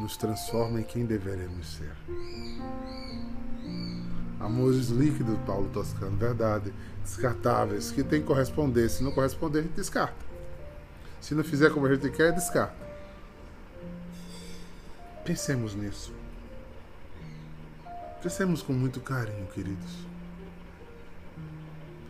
nos 0.00 0.16
transforma 0.16 0.80
em 0.80 0.82
quem 0.82 1.04
deveremos 1.04 1.76
ser. 1.76 1.92
Amores 4.40 4.88
líquidos, 4.88 5.38
Paulo 5.46 5.68
Toscano, 5.68 6.16
verdade, 6.16 6.72
descartáveis, 7.06 7.90
que 7.90 8.02
tem 8.02 8.20
que 8.20 8.26
corresponder. 8.26 8.88
Se 8.90 9.02
não 9.02 9.12
corresponder, 9.12 9.60
a 9.60 9.62
gente 9.62 9.74
descarta. 9.74 10.26
Se 11.20 11.34
não 11.34 11.44
fizer 11.44 11.70
como 11.70 11.86
a 11.86 11.94
gente 11.94 12.10
quer, 12.10 12.32
descarta. 12.32 12.74
Pensemos 15.24 15.74
nisso. 15.74 16.12
Pensemos 18.22 18.62
com 18.62 18.72
muito 18.72 19.00
carinho, 19.00 19.46
queridos. 19.54 20.06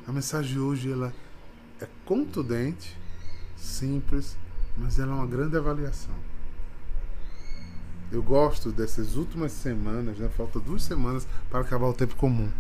A 0.07 0.13
mensagem 0.13 0.53
de 0.53 0.59
hoje 0.59 0.93
ela 0.93 1.13
é 1.81 1.87
contundente, 2.05 2.97
simples, 3.57 4.37
mas 4.77 4.99
ela 4.99 5.13
é 5.13 5.15
uma 5.15 5.27
grande 5.27 5.57
avaliação. 5.57 6.15
Eu 8.11 8.23
gosto 8.23 8.71
dessas 8.71 9.17
últimas 9.17 9.53
semanas, 9.53 10.17
né? 10.17 10.29
Falta 10.37 10.61
duas 10.61 10.83
semanas 10.83 11.27
para 11.51 11.61
acabar 11.61 11.89
o 11.89 11.93
tempo 11.93 12.15
comum. 12.15 12.51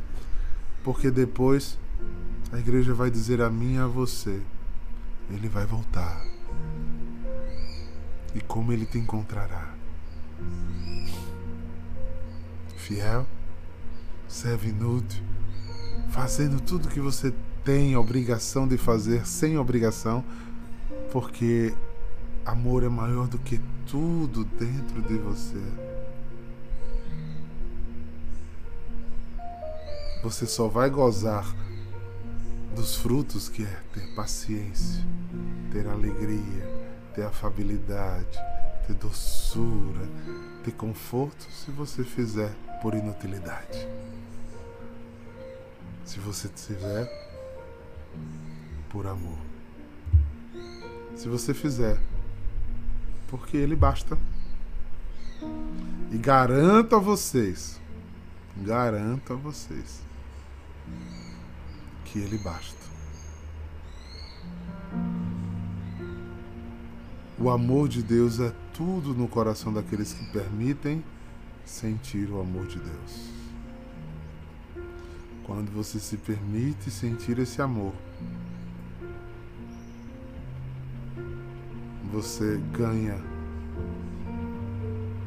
Porque 0.82 1.10
depois 1.10 1.78
a 2.52 2.58
igreja 2.58 2.94
vai 2.94 3.10
dizer 3.10 3.40
a 3.40 3.50
mim 3.50 3.74
e 3.74 3.78
a 3.78 3.86
você: 3.86 4.40
Ele 5.30 5.48
vai 5.48 5.66
voltar. 5.66 6.24
E 8.34 8.40
como 8.40 8.72
ele 8.72 8.86
te 8.86 8.98
encontrará? 8.98 9.74
Fiel, 12.76 13.26
serve 14.28 14.68
inútil, 14.68 15.22
fazendo 16.10 16.60
tudo 16.60 16.88
que 16.88 17.00
você 17.00 17.32
tem 17.64 17.96
obrigação 17.96 18.68
de 18.68 18.76
fazer 18.76 19.26
sem 19.26 19.58
obrigação, 19.58 20.24
porque 21.10 21.74
amor 22.44 22.84
é 22.84 22.88
maior 22.88 23.26
do 23.26 23.38
que 23.38 23.60
tudo 23.86 24.44
dentro 24.44 25.02
de 25.02 25.16
você. 25.16 25.62
Você 30.22 30.46
só 30.46 30.68
vai 30.68 30.90
gozar 30.90 31.65
dos 32.76 32.94
frutos 32.94 33.48
que 33.48 33.62
é 33.62 33.82
ter 33.94 34.06
paciência, 34.14 35.02
ter 35.72 35.88
alegria, 35.88 36.92
ter 37.14 37.22
afabilidade, 37.22 38.38
ter 38.86 38.92
doçura, 38.92 40.06
ter 40.62 40.72
conforto 40.72 41.42
se 41.50 41.70
você 41.70 42.04
fizer 42.04 42.54
por 42.82 42.94
inutilidade. 42.94 43.88
Se 46.04 46.20
você 46.20 46.48
fizer 46.48 47.10
por 48.90 49.06
amor. 49.06 49.38
se 51.16 51.28
você 51.30 51.54
fizer, 51.54 51.98
porque 53.26 53.56
Ele 53.56 53.74
basta. 53.74 54.18
E 56.12 56.18
garanto 56.18 56.94
a 56.94 56.98
vocês, 56.98 57.80
garanto 58.58 59.32
a 59.32 59.36
vocês, 59.36 60.02
que 62.16 62.22
Ele 62.22 62.38
basta. 62.38 62.86
O 67.38 67.50
amor 67.50 67.88
de 67.90 68.02
Deus 68.02 68.40
é 68.40 68.50
tudo 68.72 69.12
no 69.12 69.28
coração 69.28 69.70
daqueles 69.70 70.14
que 70.14 70.24
permitem 70.32 71.04
sentir 71.66 72.30
o 72.30 72.40
amor 72.40 72.66
de 72.66 72.78
Deus. 72.78 73.30
Quando 75.44 75.70
você 75.70 75.98
se 75.98 76.16
permite 76.16 76.90
sentir 76.90 77.38
esse 77.38 77.60
amor, 77.60 77.92
você 82.10 82.58
ganha 82.72 83.22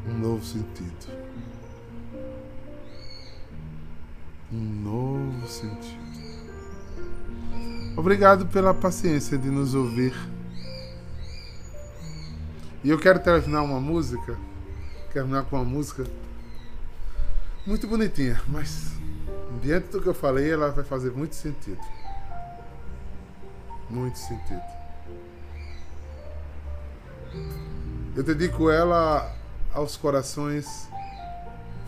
um 0.08 0.17
novo 0.17 0.43
sentido. 0.43 1.19
Um 4.52 4.82
novo 4.84 5.47
sentido. 5.47 6.08
Obrigado 7.99 8.45
pela 8.45 8.73
paciência 8.73 9.38
de 9.38 9.49
nos 9.49 9.75
ouvir. 9.75 10.13
E 12.81 12.89
eu 12.89 12.97
quero 12.97 13.19
terminar 13.19 13.62
uma 13.62 13.81
música, 13.81 14.38
terminar 15.12 15.43
com 15.43 15.57
uma 15.57 15.65
música 15.65 16.05
muito 17.67 17.85
bonitinha, 17.89 18.41
mas 18.47 18.93
diante 19.62 19.89
do 19.89 20.01
que 20.01 20.07
eu 20.07 20.13
falei, 20.13 20.49
ela 20.49 20.71
vai 20.71 20.85
fazer 20.85 21.12
muito 21.12 21.35
sentido. 21.35 21.81
Muito 23.89 24.17
sentido. 24.17 24.63
Eu 28.15 28.23
dedico 28.23 28.69
ela 28.69 29.29
aos 29.73 29.97
corações 29.97 30.88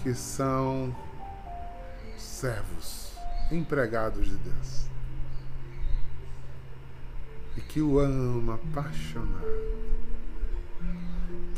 que 0.04 0.14
são 0.14 0.94
servos, 2.18 3.14
empregados 3.50 4.26
de 4.26 4.36
Deus. 4.36 4.92
E 7.58 7.62
que 7.62 7.82
o 7.82 8.00
ama 8.00 8.56
apaixonado 8.56 9.82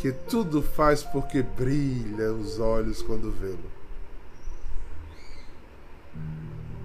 que 0.03 0.11
tudo 0.11 0.61
faz 0.61 1.01
porque 1.01 1.41
brilha 1.41 2.33
os 2.33 2.59
olhos 2.59 3.01
quando 3.01 3.31
vê-lo. 3.31 3.71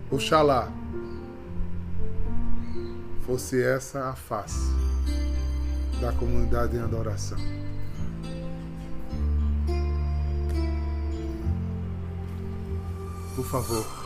Oxalá 0.09 0.73
fosse 3.27 3.61
essa 3.61 4.11
a 4.11 4.14
face 4.14 4.71
da 6.01 6.12
comunidade 6.12 6.77
em 6.77 6.81
adoração. 6.81 7.38
Por 13.35 13.44
favor. 13.47 13.97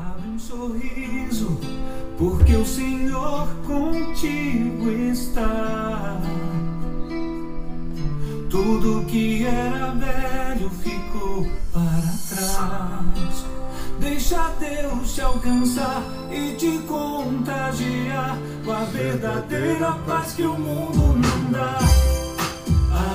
Abre 0.00 0.28
um 0.28 0.38
sorriso, 0.38 1.60
porque 2.16 2.56
o 2.56 2.64
Senhor 2.64 3.48
contigo 3.66 4.90
está. 4.90 6.20
Tudo 8.48 9.04
que 9.06 9.44
era 9.44 9.92
velho 9.92 10.70
ficou 10.70 11.46
para 11.72 12.14
trás. 12.28 13.44
Deixa 14.00 14.50
Deus 14.58 15.14
te 15.14 15.20
alcançar 15.20 16.02
e 16.30 16.54
te 16.56 16.78
contagiar 16.88 18.38
com 18.64 18.72
a 18.72 18.84
verdadeira 18.84 19.92
paz 20.06 20.32
que 20.32 20.42
o 20.42 20.58
mundo 20.58 21.18
não 21.18 21.50
dá. 21.50 21.78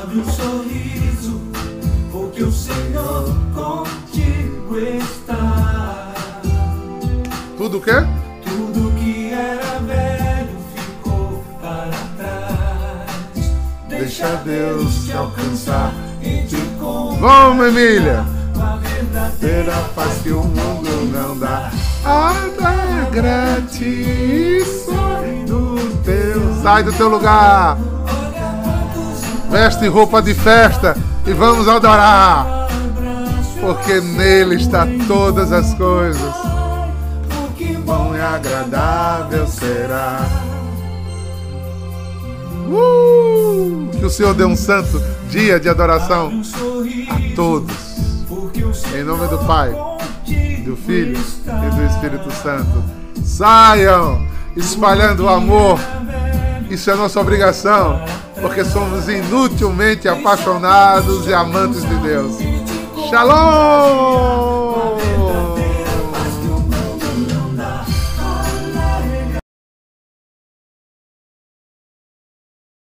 Abre 0.01 0.19
um 0.19 0.31
sorriso, 0.31 1.41
porque 2.11 2.43
o 2.43 2.51
Senhor 2.51 3.35
contigo 3.53 4.77
está. 4.77 5.74
Tudo 7.65 7.79
o 7.79 7.81
quê? 7.81 7.95
Tudo 8.43 8.91
que 8.91 9.33
era 9.33 9.79
velho 9.79 10.55
ficou 10.75 11.43
para 11.59 11.89
trás. 12.15 13.49
Deixa 13.89 14.27
Deus 14.45 15.05
te 15.05 15.13
alcançar 15.13 15.91
e 16.21 16.43
te 16.43 16.57
contagiar. 16.79 17.21
Vamos, 17.21 17.65
Emília! 17.65 18.23
a 18.61 18.75
verdadeira 18.75 19.71
paz 19.95 20.21
que 20.21 20.29
o 20.29 20.43
mundo 20.43 21.11
não 21.11 21.39
dá. 21.39 21.71
Alegra-te, 22.05 23.73
sai 24.85 25.43
do 25.47 25.75
teu, 26.03 26.61
sai 26.61 26.83
do 26.83 26.93
teu 26.93 27.09
lugar. 27.09 27.79
Veste 29.49 29.87
roupa 29.87 30.21
de 30.21 30.35
festa 30.35 30.95
e 31.25 31.33
vamos 31.33 31.67
adorar, 31.67 32.67
porque 33.59 33.99
nele 34.01 34.53
está 34.53 34.85
todas 35.07 35.51
as 35.51 35.73
coisas. 35.73 36.44
Bom 37.85 38.15
e 38.15 38.21
agradável 38.21 39.47
será. 39.47 40.25
Uh! 42.67 43.87
Que 43.97 44.05
o 44.05 44.09
Senhor 44.09 44.33
dê 44.33 44.43
um 44.43 44.55
santo 44.55 44.99
dia 45.29 45.59
de 45.59 45.69
adoração 45.69 46.31
a 47.09 47.35
todos. 47.35 47.75
Em 48.93 49.03
nome 49.03 49.27
do 49.27 49.37
Pai, 49.45 49.71
do 50.65 50.75
Filho 50.75 51.17
e 51.45 51.75
do 51.75 51.85
Espírito 51.85 52.31
Santo. 52.31 52.83
Saiam 53.23 54.25
espalhando 54.55 55.25
o 55.25 55.29
amor. 55.29 55.79
Isso 56.69 56.89
é 56.89 56.95
nossa 56.95 57.19
obrigação, 57.19 58.03
porque 58.41 58.65
somos 58.65 59.07
inutilmente 59.07 60.07
apaixonados 60.07 61.27
e 61.27 61.33
amantes 61.33 61.87
de 61.87 61.95
Deus. 61.97 62.37
Shalom! 63.09 64.54